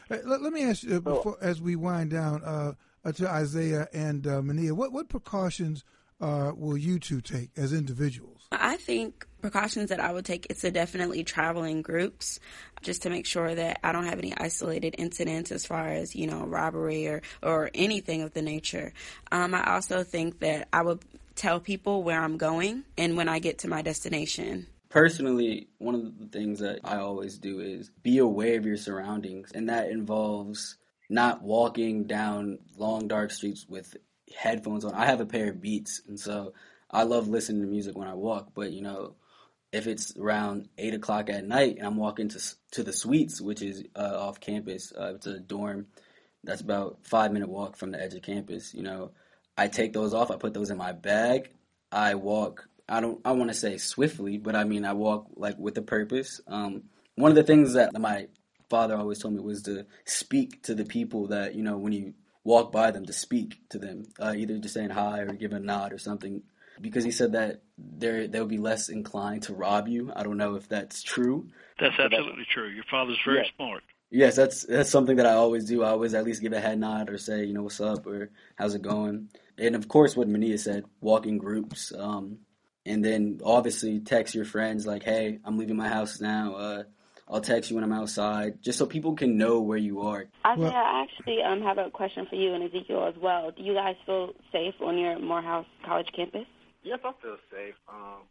Let, 0.08 0.42
let, 0.42 0.52
me 0.52 0.64
ask 0.64 0.82
you 0.82 0.96
uh, 0.96 1.00
before, 1.00 1.36
as 1.40 1.60
we 1.60 1.76
wind 1.76 2.10
down 2.10 2.42
uh, 2.42 2.72
uh, 3.04 3.12
to 3.12 3.28
Isaiah 3.28 3.88
and 3.92 4.26
uh, 4.26 4.42
Mania, 4.42 4.74
what 4.74 4.92
what 4.92 5.08
precautions 5.08 5.84
uh, 6.20 6.52
will 6.54 6.76
you 6.76 6.98
two 6.98 7.20
take 7.20 7.50
as 7.56 7.72
individuals? 7.72 8.46
I 8.52 8.76
think 8.76 9.26
precautions 9.40 9.90
that 9.90 10.00
I 10.00 10.12
would 10.12 10.24
take 10.24 10.46
is 10.50 10.60
to 10.60 10.70
definitely 10.70 11.22
travel 11.22 11.62
in 11.62 11.82
groups 11.82 12.40
just 12.82 13.02
to 13.02 13.10
make 13.10 13.24
sure 13.24 13.54
that 13.54 13.78
I 13.84 13.92
don't 13.92 14.06
have 14.06 14.18
any 14.18 14.36
isolated 14.36 14.96
incidents 14.98 15.52
as 15.52 15.64
far 15.64 15.88
as, 15.88 16.16
you 16.16 16.26
know, 16.26 16.44
robbery 16.44 17.06
or, 17.06 17.22
or 17.42 17.70
anything 17.74 18.22
of 18.22 18.34
the 18.34 18.42
nature. 18.42 18.92
Um, 19.30 19.54
I 19.54 19.74
also 19.74 20.02
think 20.02 20.40
that 20.40 20.68
I 20.72 20.82
would 20.82 21.00
tell 21.36 21.60
people 21.60 22.02
where 22.02 22.20
I'm 22.20 22.36
going 22.36 22.84
and 22.98 23.16
when 23.16 23.28
I 23.28 23.38
get 23.38 23.58
to 23.58 23.68
my 23.68 23.82
destination. 23.82 24.66
Personally, 24.90 25.68
one 25.78 25.94
of 25.94 26.18
the 26.18 26.26
things 26.26 26.58
that 26.58 26.80
I 26.82 26.96
always 26.96 27.38
do 27.38 27.60
is 27.60 27.90
be 28.02 28.18
aware 28.18 28.58
of 28.58 28.66
your 28.66 28.76
surroundings, 28.76 29.52
and 29.54 29.68
that 29.68 29.88
involves 29.88 30.76
not 31.08 31.42
walking 31.42 32.04
down 32.04 32.58
long 32.76 33.06
dark 33.06 33.30
streets 33.30 33.66
with 33.68 33.96
headphones 34.36 34.84
on. 34.84 34.94
I 34.94 35.06
have 35.06 35.20
a 35.20 35.26
pair 35.26 35.50
of 35.50 35.60
Beats, 35.60 36.02
and 36.08 36.18
so 36.18 36.54
I 36.90 37.04
love 37.04 37.28
listening 37.28 37.62
to 37.62 37.68
music 37.68 37.96
when 37.96 38.08
I 38.08 38.14
walk. 38.14 38.48
But 38.52 38.72
you 38.72 38.82
know, 38.82 39.14
if 39.72 39.86
it's 39.86 40.16
around 40.16 40.68
eight 40.76 40.94
o'clock 40.94 41.30
at 41.30 41.46
night 41.46 41.76
and 41.76 41.86
I'm 41.86 41.96
walking 41.96 42.28
to 42.28 42.40
to 42.72 42.82
the 42.82 42.92
suites, 42.92 43.40
which 43.40 43.62
is 43.62 43.84
uh, 43.94 44.16
off 44.18 44.40
campus, 44.40 44.92
uh, 44.98 45.14
it's 45.14 45.26
a 45.26 45.38
dorm 45.38 45.86
that's 46.42 46.62
about 46.62 46.98
five 47.04 47.32
minute 47.32 47.48
walk 47.48 47.76
from 47.76 47.92
the 47.92 48.02
edge 48.02 48.14
of 48.14 48.22
campus. 48.22 48.74
You 48.74 48.82
know, 48.82 49.12
I 49.56 49.68
take 49.68 49.92
those 49.92 50.14
off. 50.14 50.32
I 50.32 50.36
put 50.36 50.54
those 50.54 50.70
in 50.70 50.78
my 50.78 50.92
bag. 50.92 51.50
I 51.92 52.14
walk. 52.16 52.68
I 52.90 53.00
don't. 53.00 53.20
I 53.24 53.32
want 53.32 53.50
to 53.50 53.56
say 53.56 53.78
swiftly, 53.78 54.36
but 54.36 54.56
I 54.56 54.64
mean 54.64 54.84
I 54.84 54.92
walk 54.92 55.28
like 55.36 55.56
with 55.58 55.78
a 55.78 55.82
purpose. 55.82 56.40
Um, 56.46 56.84
one 57.14 57.30
of 57.30 57.36
the 57.36 57.44
things 57.44 57.74
that 57.74 57.98
my 57.98 58.26
father 58.68 58.96
always 58.96 59.18
told 59.20 59.34
me 59.34 59.40
was 59.40 59.62
to 59.62 59.86
speak 60.04 60.62
to 60.64 60.74
the 60.74 60.84
people 60.84 61.28
that 61.28 61.54
you 61.54 61.62
know 61.62 61.78
when 61.78 61.92
you 61.92 62.14
walk 62.44 62.72
by 62.72 62.90
them 62.90 63.06
to 63.06 63.12
speak 63.12 63.56
to 63.68 63.78
them, 63.78 64.04
uh, 64.18 64.34
either 64.36 64.58
just 64.58 64.74
saying 64.74 64.90
hi 64.90 65.20
or 65.20 65.32
give 65.32 65.52
a 65.52 65.60
nod 65.60 65.92
or 65.92 65.98
something, 65.98 66.42
because 66.80 67.04
he 67.04 67.10
said 67.10 67.32
that 67.32 67.62
they 67.78 68.26
they'll 68.26 68.46
be 68.46 68.58
less 68.58 68.88
inclined 68.88 69.44
to 69.44 69.54
rob 69.54 69.88
you. 69.88 70.12
I 70.14 70.22
don't 70.22 70.36
know 70.36 70.56
if 70.56 70.68
that's 70.68 71.02
true. 71.02 71.48
That's 71.78 71.98
absolutely 71.98 72.46
true. 72.50 72.68
Your 72.68 72.84
father's 72.90 73.20
very 73.24 73.38
yeah. 73.38 73.50
smart. 73.56 73.84
Yes, 74.10 74.34
that's 74.34 74.64
that's 74.64 74.90
something 74.90 75.16
that 75.16 75.26
I 75.26 75.34
always 75.34 75.66
do. 75.66 75.84
I 75.84 75.90
always 75.90 76.14
at 76.14 76.24
least 76.24 76.42
give 76.42 76.52
a 76.52 76.60
head 76.60 76.80
nod 76.80 77.10
or 77.10 77.18
say, 77.18 77.44
you 77.44 77.54
know, 77.54 77.62
what's 77.62 77.80
up 77.80 78.06
or 78.06 78.30
how's 78.56 78.74
it 78.74 78.82
going. 78.82 79.28
And 79.56 79.76
of 79.76 79.86
course, 79.86 80.16
what 80.16 80.26
Mania 80.26 80.58
said, 80.58 80.84
walking 81.00 81.38
groups. 81.38 81.92
Um, 81.96 82.38
and 82.90 83.04
then 83.04 83.40
obviously 83.44 84.00
text 84.00 84.34
your 84.34 84.44
friends 84.44 84.86
like, 84.86 85.04
hey, 85.04 85.38
I'm 85.44 85.58
leaving 85.58 85.76
my 85.76 85.88
house 85.88 86.20
now. 86.20 86.54
Uh, 86.54 86.82
I'll 87.28 87.40
text 87.40 87.70
you 87.70 87.76
when 87.76 87.84
I'm 87.84 87.92
outside, 87.92 88.60
just 88.60 88.78
so 88.78 88.86
people 88.86 89.14
can 89.14 89.38
know 89.38 89.60
where 89.60 89.78
you 89.78 90.00
are. 90.00 90.26
Isaiah, 90.44 90.64
well, 90.64 90.72
I 90.74 91.06
actually 91.06 91.42
um, 91.42 91.62
have 91.62 91.78
a 91.78 91.88
question 91.90 92.26
for 92.28 92.34
you 92.34 92.52
and 92.52 92.64
Ezekiel 92.64 93.06
as 93.06 93.14
well. 93.22 93.52
Do 93.52 93.62
you 93.62 93.72
guys 93.72 93.94
feel 94.04 94.34
safe 94.50 94.74
on 94.80 94.98
your 94.98 95.20
Morehouse 95.20 95.66
College 95.84 96.08
campus? 96.14 96.46
Yes, 96.82 96.98
I 97.04 97.12
feel 97.22 97.36
safe. 97.52 97.74
Um, 97.88 98.22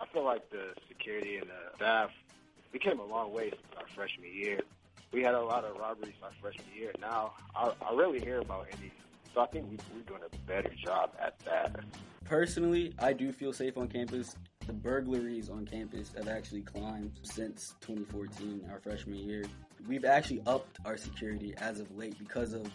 I 0.00 0.06
feel 0.06 0.24
like 0.24 0.48
the 0.48 0.72
security 0.88 1.36
and 1.36 1.46
the 1.46 1.76
staff, 1.76 2.10
we 2.72 2.78
came 2.78 2.98
a 3.00 3.04
long 3.04 3.34
way 3.34 3.50
since 3.50 3.62
our 3.76 3.86
freshman 3.94 4.32
year. 4.32 4.60
We 5.12 5.22
had 5.22 5.34
a 5.34 5.42
lot 5.42 5.64
of 5.64 5.76
robberies 5.76 6.14
our 6.22 6.30
freshman 6.40 6.66
year. 6.74 6.92
Now, 7.00 7.34
I, 7.54 7.72
I 7.86 7.94
rarely 7.94 8.20
hear 8.20 8.40
about 8.40 8.66
any. 8.72 8.90
So 9.38 9.44
I 9.44 9.46
think 9.46 9.70
we, 9.70 9.78
we're 9.94 10.02
doing 10.02 10.22
a 10.26 10.36
better 10.48 10.72
job 10.84 11.12
at 11.22 11.38
that. 11.44 11.84
Personally, 12.24 12.92
I 12.98 13.12
do 13.12 13.30
feel 13.30 13.52
safe 13.52 13.78
on 13.78 13.86
campus 13.86 14.34
the 14.66 14.72
burglaries 14.72 15.48
on 15.48 15.64
campus 15.64 16.12
have 16.16 16.26
actually 16.26 16.62
climbed 16.62 17.12
since 17.22 17.76
2014, 17.80 18.68
our 18.72 18.80
freshman 18.80 19.14
year. 19.14 19.44
We've 19.86 20.04
actually 20.04 20.42
upped 20.44 20.78
our 20.84 20.96
security 20.96 21.54
as 21.58 21.78
of 21.78 21.96
late 21.96 22.18
because 22.18 22.52
of 22.52 22.68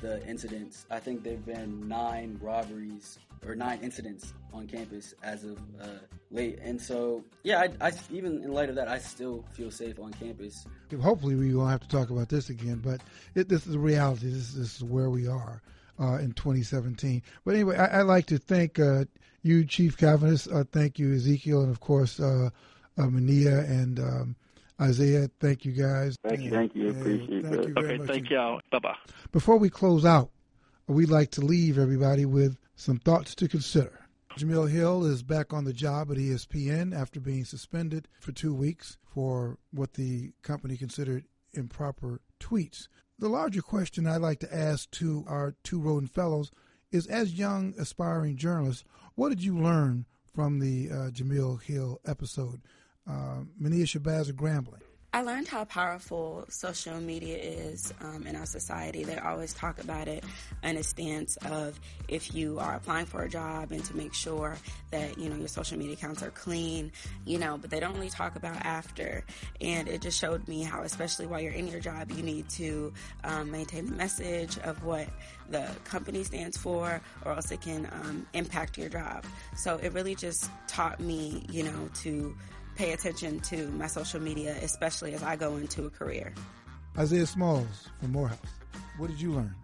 the 0.00 0.24
incidents. 0.24 0.86
I 0.88 1.00
think 1.00 1.24
there've 1.24 1.44
been 1.44 1.88
nine 1.88 2.38
robberies 2.40 3.18
or 3.44 3.56
nine 3.56 3.80
incidents 3.82 4.34
on 4.52 4.68
campus 4.68 5.14
as 5.24 5.42
of 5.42 5.58
uh, 5.82 5.98
late, 6.30 6.60
and 6.62 6.80
so 6.80 7.24
yeah, 7.42 7.66
I, 7.80 7.88
I, 7.88 7.92
even 8.12 8.42
in 8.44 8.52
light 8.52 8.68
of 8.68 8.76
that, 8.76 8.86
I 8.86 8.98
still 8.98 9.44
feel 9.52 9.72
safe 9.72 9.98
on 9.98 10.12
campus. 10.12 10.64
Hopefully, 11.02 11.34
we 11.34 11.52
won't 11.54 11.72
have 11.72 11.80
to 11.80 11.88
talk 11.88 12.10
about 12.10 12.28
this 12.28 12.50
again, 12.50 12.80
but 12.82 13.00
it, 13.34 13.48
this 13.48 13.66
is 13.66 13.72
the 13.72 13.78
reality. 13.80 14.30
This, 14.30 14.54
this, 14.54 14.76
is 14.76 14.84
where 14.84 15.10
we 15.10 15.26
are 15.26 15.60
uh, 16.00 16.16
in 16.16 16.32
2017. 16.32 17.22
But 17.44 17.54
anyway, 17.54 17.76
I, 17.76 17.98
would 17.98 18.08
like 18.08 18.26
to 18.26 18.38
thank 18.38 18.78
uh, 18.78 19.04
you, 19.42 19.64
Chief 19.64 19.96
Caviness. 19.96 20.52
Uh, 20.52 20.64
thank 20.70 20.98
you, 20.98 21.14
Ezekiel, 21.14 21.62
and 21.62 21.70
of 21.70 21.80
course, 21.80 22.20
uh, 22.20 22.50
uh, 22.96 23.06
Mania 23.06 23.60
and 23.60 23.98
um, 24.00 24.36
Isaiah. 24.80 25.28
Thank 25.40 25.64
you, 25.64 25.72
guys. 25.72 26.16
Thank 26.26 26.42
you. 26.42 26.50
Thank 26.50 26.74
you. 26.74 26.90
Appreciate 26.90 27.44
thank 27.44 27.54
it. 27.56 27.68
You 27.68 27.74
very 27.74 27.86
okay, 27.86 27.98
much. 27.98 28.08
thank 28.08 28.30
y'all. 28.30 28.60
Bye 28.70 28.78
bye. 28.78 28.96
Before 29.32 29.56
we 29.56 29.70
close 29.70 30.04
out, 30.04 30.30
we'd 30.86 31.10
like 31.10 31.30
to 31.32 31.40
leave 31.40 31.78
everybody 31.78 32.26
with 32.26 32.56
some 32.76 32.98
thoughts 32.98 33.34
to 33.36 33.48
consider. 33.48 34.00
Jemele 34.36 34.68
Hill 34.68 35.04
is 35.04 35.22
back 35.22 35.52
on 35.52 35.64
the 35.64 35.72
job 35.72 36.10
at 36.10 36.16
ESPN 36.16 36.92
after 36.92 37.20
being 37.20 37.44
suspended 37.44 38.08
for 38.18 38.32
two 38.32 38.52
weeks 38.52 38.98
for 39.04 39.58
what 39.70 39.92
the 39.92 40.32
company 40.42 40.76
considered 40.76 41.24
improper 41.52 42.20
tweets. 42.40 42.88
The 43.18 43.28
larger 43.28 43.62
question 43.62 44.06
I'd 44.06 44.16
like 44.20 44.40
to 44.40 44.54
ask 44.54 44.90
to 44.92 45.24
our 45.28 45.54
two 45.62 45.80
Rhoden 45.80 46.10
Fellows 46.10 46.50
is 46.90 47.06
as 47.06 47.38
young 47.38 47.74
aspiring 47.78 48.36
journalists, 48.36 48.84
what 49.14 49.28
did 49.28 49.42
you 49.42 49.56
learn 49.56 50.06
from 50.34 50.58
the 50.58 50.90
uh, 50.90 51.10
Jemele 51.10 51.62
Hill 51.62 52.00
episode? 52.04 52.60
Uh, 53.08 53.42
Mania 53.58 53.84
Shabazz 53.84 54.28
of 54.28 54.36
Grambling. 54.36 54.83
I 55.14 55.22
learned 55.22 55.46
how 55.46 55.64
powerful 55.64 56.44
social 56.48 57.00
media 57.00 57.36
is 57.36 57.94
um, 58.00 58.26
in 58.26 58.34
our 58.34 58.46
society. 58.46 59.04
They 59.04 59.16
always 59.16 59.54
talk 59.54 59.78
about 59.78 60.08
it 60.08 60.24
in 60.64 60.76
a 60.76 60.82
stance 60.82 61.36
of 61.36 61.78
if 62.08 62.34
you 62.34 62.58
are 62.58 62.74
applying 62.74 63.06
for 63.06 63.22
a 63.22 63.28
job 63.28 63.70
and 63.70 63.84
to 63.84 63.96
make 63.96 64.12
sure 64.12 64.56
that, 64.90 65.16
you 65.16 65.28
know, 65.28 65.36
your 65.36 65.46
social 65.46 65.78
media 65.78 65.92
accounts 65.92 66.20
are 66.24 66.32
clean, 66.32 66.90
you 67.26 67.38
know, 67.38 67.56
but 67.56 67.70
they 67.70 67.78
don't 67.78 67.94
really 67.94 68.10
talk 68.10 68.34
about 68.34 68.56
after. 68.66 69.24
And 69.60 69.86
it 69.86 70.02
just 70.02 70.18
showed 70.18 70.48
me 70.48 70.64
how, 70.64 70.82
especially 70.82 71.28
while 71.28 71.40
you're 71.40 71.52
in 71.52 71.68
your 71.68 71.78
job, 71.78 72.10
you 72.10 72.24
need 72.24 72.48
to 72.48 72.92
um, 73.22 73.52
maintain 73.52 73.86
the 73.86 73.94
message 73.94 74.58
of 74.64 74.82
what 74.82 75.06
the 75.48 75.70
company 75.84 76.24
stands 76.24 76.56
for 76.56 77.00
or 77.24 77.32
else 77.34 77.52
it 77.52 77.60
can 77.60 77.86
um, 77.92 78.26
impact 78.32 78.76
your 78.76 78.88
job. 78.88 79.24
So 79.56 79.76
it 79.76 79.92
really 79.92 80.16
just 80.16 80.50
taught 80.66 80.98
me, 80.98 81.46
you 81.52 81.62
know, 81.62 81.88
to 82.02 82.34
pay 82.76 82.92
attention 82.92 83.40
to 83.40 83.68
my 83.70 83.86
social 83.86 84.20
media, 84.20 84.56
especially 84.62 85.14
as 85.14 85.22
I 85.22 85.36
go 85.36 85.56
into 85.56 85.84
a 85.84 85.90
career. 85.90 86.34
Isaiah 86.98 87.26
Smalls 87.26 87.88
from 88.00 88.12
Morehouse, 88.12 88.38
what 88.98 89.08
did 89.08 89.20
you 89.20 89.32
learn? 89.32 89.54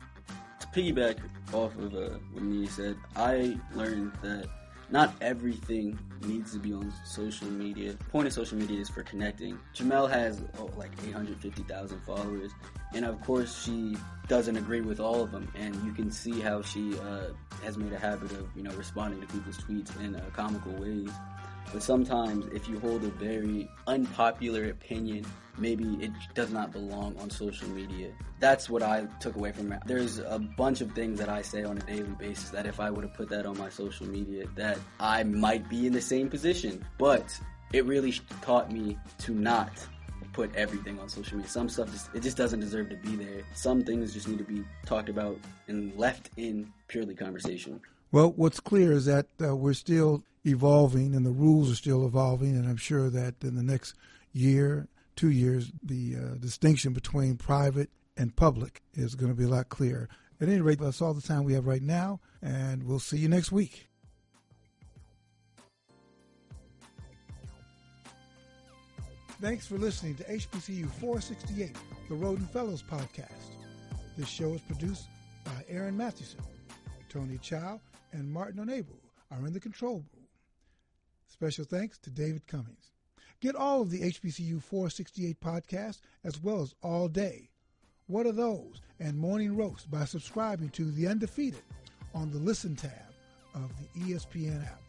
To 0.61 0.66
piggyback 0.68 1.18
off 1.53 1.77
of 1.79 1.94
uh, 1.94 2.18
what 2.33 2.42
Mia 2.42 2.68
said, 2.68 2.96
I 3.16 3.57
learned 3.75 4.12
that 4.23 4.49
not 4.90 5.14
everything 5.20 5.99
needs 6.23 6.53
to 6.53 6.59
be 6.59 6.73
on 6.73 6.92
social 7.05 7.46
media. 7.46 7.92
The 7.92 8.05
point 8.07 8.27
of 8.27 8.33
social 8.33 8.59
media 8.59 8.81
is 8.81 8.88
for 8.88 9.03
connecting. 9.03 9.59
Jemele 9.75 10.11
has 10.11 10.42
oh, 10.59 10.68
like 10.77 10.90
850,000 11.07 12.01
followers, 12.01 12.51
and 12.92 13.05
of 13.05 13.20
course 13.20 13.62
she 13.62 13.96
doesn't 14.27 14.57
agree 14.57 14.81
with 14.81 14.99
all 14.99 15.23
of 15.23 15.31
them. 15.31 15.51
And 15.55 15.75
you 15.85 15.92
can 15.92 16.11
see 16.11 16.40
how 16.40 16.62
she 16.62 16.99
uh, 16.99 17.29
has 17.62 17.79
made 17.79 17.92
a 17.92 17.99
habit 17.99 18.33
of 18.33 18.49
you 18.57 18.62
know 18.62 18.73
responding 18.73 19.20
to 19.20 19.27
people's 19.29 19.59
tweets 19.59 19.99
in 20.01 20.16
uh, 20.16 20.25
comical 20.33 20.73
ways. 20.73 21.11
But 21.73 21.83
sometimes, 21.83 22.46
if 22.53 22.68
you 22.68 22.81
hold 22.81 23.05
a 23.05 23.11
very 23.11 23.68
unpopular 23.87 24.70
opinion, 24.70 25.25
maybe 25.57 25.85
it 26.01 26.11
does 26.35 26.51
not 26.51 26.73
belong 26.73 27.16
on 27.18 27.31
social 27.31 27.68
media. 27.68 28.11
That's 28.40 28.68
what 28.68 28.83
I 28.83 29.07
took 29.20 29.37
away 29.37 29.53
from 29.53 29.73
it. 29.73 29.83
There's 29.87 30.18
a 30.18 30.38
bunch 30.38 30.81
of 30.81 30.92
things 30.92 31.18
that 31.18 31.29
I 31.29 31.42
say 31.42 31.62
on 31.62 31.79
a 31.79 31.81
daily 31.81 32.14
basis 32.18 32.51
that 32.51 32.66
if 32.66 32.81
I 32.81 32.90
would 32.90 33.05
have 33.05 33.14
put 33.14 33.29
that 33.29 33.46
on 33.46 33.57
my 33.59 33.68
social 33.68 34.07
media, 34.09 34.46
that 34.57 34.79
I 34.99 35.23
might 35.23 35.68
be 35.68 35.87
in 35.87 35.92
the 35.92 36.01
same 36.01 36.29
position. 36.29 36.85
But 36.99 37.38
it 37.73 37.85
really 37.87 38.12
taught 38.42 38.73
me 38.73 38.99
to 39.18 39.33
not 39.33 39.70
put 40.33 40.55
everything 40.55 40.99
on 40.99 41.09
social 41.09 41.37
media. 41.37 41.51
Some 41.51 41.68
stuff 41.68 41.90
just 41.90 42.11
it 42.14 42.23
just 42.23 42.37
doesn't 42.37 42.61
deserve 42.61 42.88
to 42.90 42.96
be 42.96 43.16
there. 43.16 43.42
Some 43.55 43.83
things 43.83 44.12
just 44.12 44.29
need 44.29 44.38
to 44.38 44.44
be 44.44 44.64
talked 44.87 45.09
about 45.09 45.38
and 45.68 45.94
left 45.96 46.31
in 46.37 46.73
purely 46.88 47.14
conversation. 47.14 47.81
Well, 48.12 48.33
what's 48.35 48.59
clear 48.59 48.92
is 48.92 49.05
that 49.05 49.27
uh, 49.40 49.55
we're 49.55 49.73
still 49.73 50.25
evolving 50.44 51.14
and 51.14 51.25
the 51.25 51.31
rules 51.31 51.70
are 51.70 51.77
still 51.77 52.05
evolving, 52.05 52.57
and 52.57 52.68
I'm 52.68 52.77
sure 52.77 53.09
that 53.09 53.35
in 53.42 53.55
the 53.55 53.62
next 53.62 53.94
year, 54.33 54.88
two 55.14 55.31
years, 55.31 55.70
the 55.83 56.16
uh, 56.16 56.35
distinction 56.38 56.92
between 56.92 57.37
private 57.37 57.90
and 58.16 58.35
public 58.35 58.83
is 58.94 59.14
going 59.14 59.31
to 59.31 59.38
be 59.38 59.44
a 59.44 59.49
lot 59.49 59.68
clearer. 59.68 60.09
At 60.40 60.49
any 60.49 60.61
rate, 60.61 60.81
that's 60.81 61.01
all 61.01 61.14
the 61.14 61.20
time 61.20 61.44
we 61.44 61.53
have 61.53 61.66
right 61.66 61.83
now, 61.83 62.20
and 62.42 62.83
we'll 62.83 62.99
see 62.99 63.18
you 63.18 63.29
next 63.29 63.53
week. 63.53 63.88
Thanks 69.40 69.66
for 69.66 69.79
listening 69.79 70.16
to 70.16 70.25
HBCU 70.25 70.90
468, 70.90 71.77
the 72.09 72.14
Rhoden 72.14 72.49
Fellows 72.51 72.83
podcast. 72.83 73.55
This 74.16 74.29
show 74.29 74.53
is 74.53 74.61
produced 74.62 75.07
by 75.44 75.64
Aaron 75.68 75.96
Mathewson, 75.96 76.40
Tony 77.09 77.38
Chow, 77.38 77.81
and 78.12 78.31
Martin 78.31 78.64
Onebu 78.64 78.96
are 79.31 79.46
in 79.46 79.53
the 79.53 79.61
control 79.61 79.96
room. 79.96 80.27
Special 81.29 81.64
thanks 81.64 81.99
to 81.99 82.11
David 82.11 82.46
Cummings. 82.46 82.92
Get 83.40 83.57
all 83.57 83.83
of 83.83 83.90
the 83.90 84.03
HBCU 84.03 84.62
468 84.62 85.40
podcasts 85.40 86.01
as 86.25 86.42
well 86.42 86.61
as 86.61 86.75
All 86.83 87.09
Day, 87.09 87.49
What 88.07 88.27
Are 88.27 88.33
Those, 88.33 88.83
and 88.99 89.16
Morning 89.16 89.57
Roast 89.57 89.90
by 89.90 90.05
subscribing 90.05 90.68
to 90.70 90.90
The 90.90 91.07
Undefeated 91.07 91.62
on 92.14 92.31
the 92.31 92.38
Listen 92.38 92.77
tab 92.77 92.92
of 93.55 93.70
the 93.79 94.01
ESPN 94.01 94.62
app. 94.66 94.83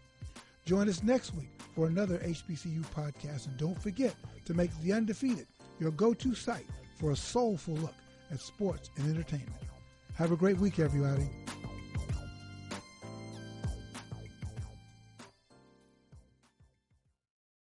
Join 0.66 0.90
us 0.90 1.04
next 1.04 1.34
week 1.36 1.62
for 1.74 1.88
another 1.88 2.18
HBCU 2.20 2.84
podcast, 2.94 3.48
and 3.48 3.58
don't 3.58 3.82
forget 3.82 4.16
to 4.46 4.54
make 4.54 4.72
The 4.82 4.94
Undefeated 4.94 5.48
your 5.80 5.92
go 5.92 6.14
to 6.14 6.36
site 6.36 6.68
for 7.00 7.12
a 7.12 7.16
soulful 7.16 7.76
look 7.76 7.96
at 8.32 8.40
sports 8.40 8.90
and 8.98 9.10
entertainment. 9.10 9.64
Have 10.16 10.32
a 10.32 10.36
great 10.36 10.58
week, 10.58 10.80
everybody. 10.80 11.41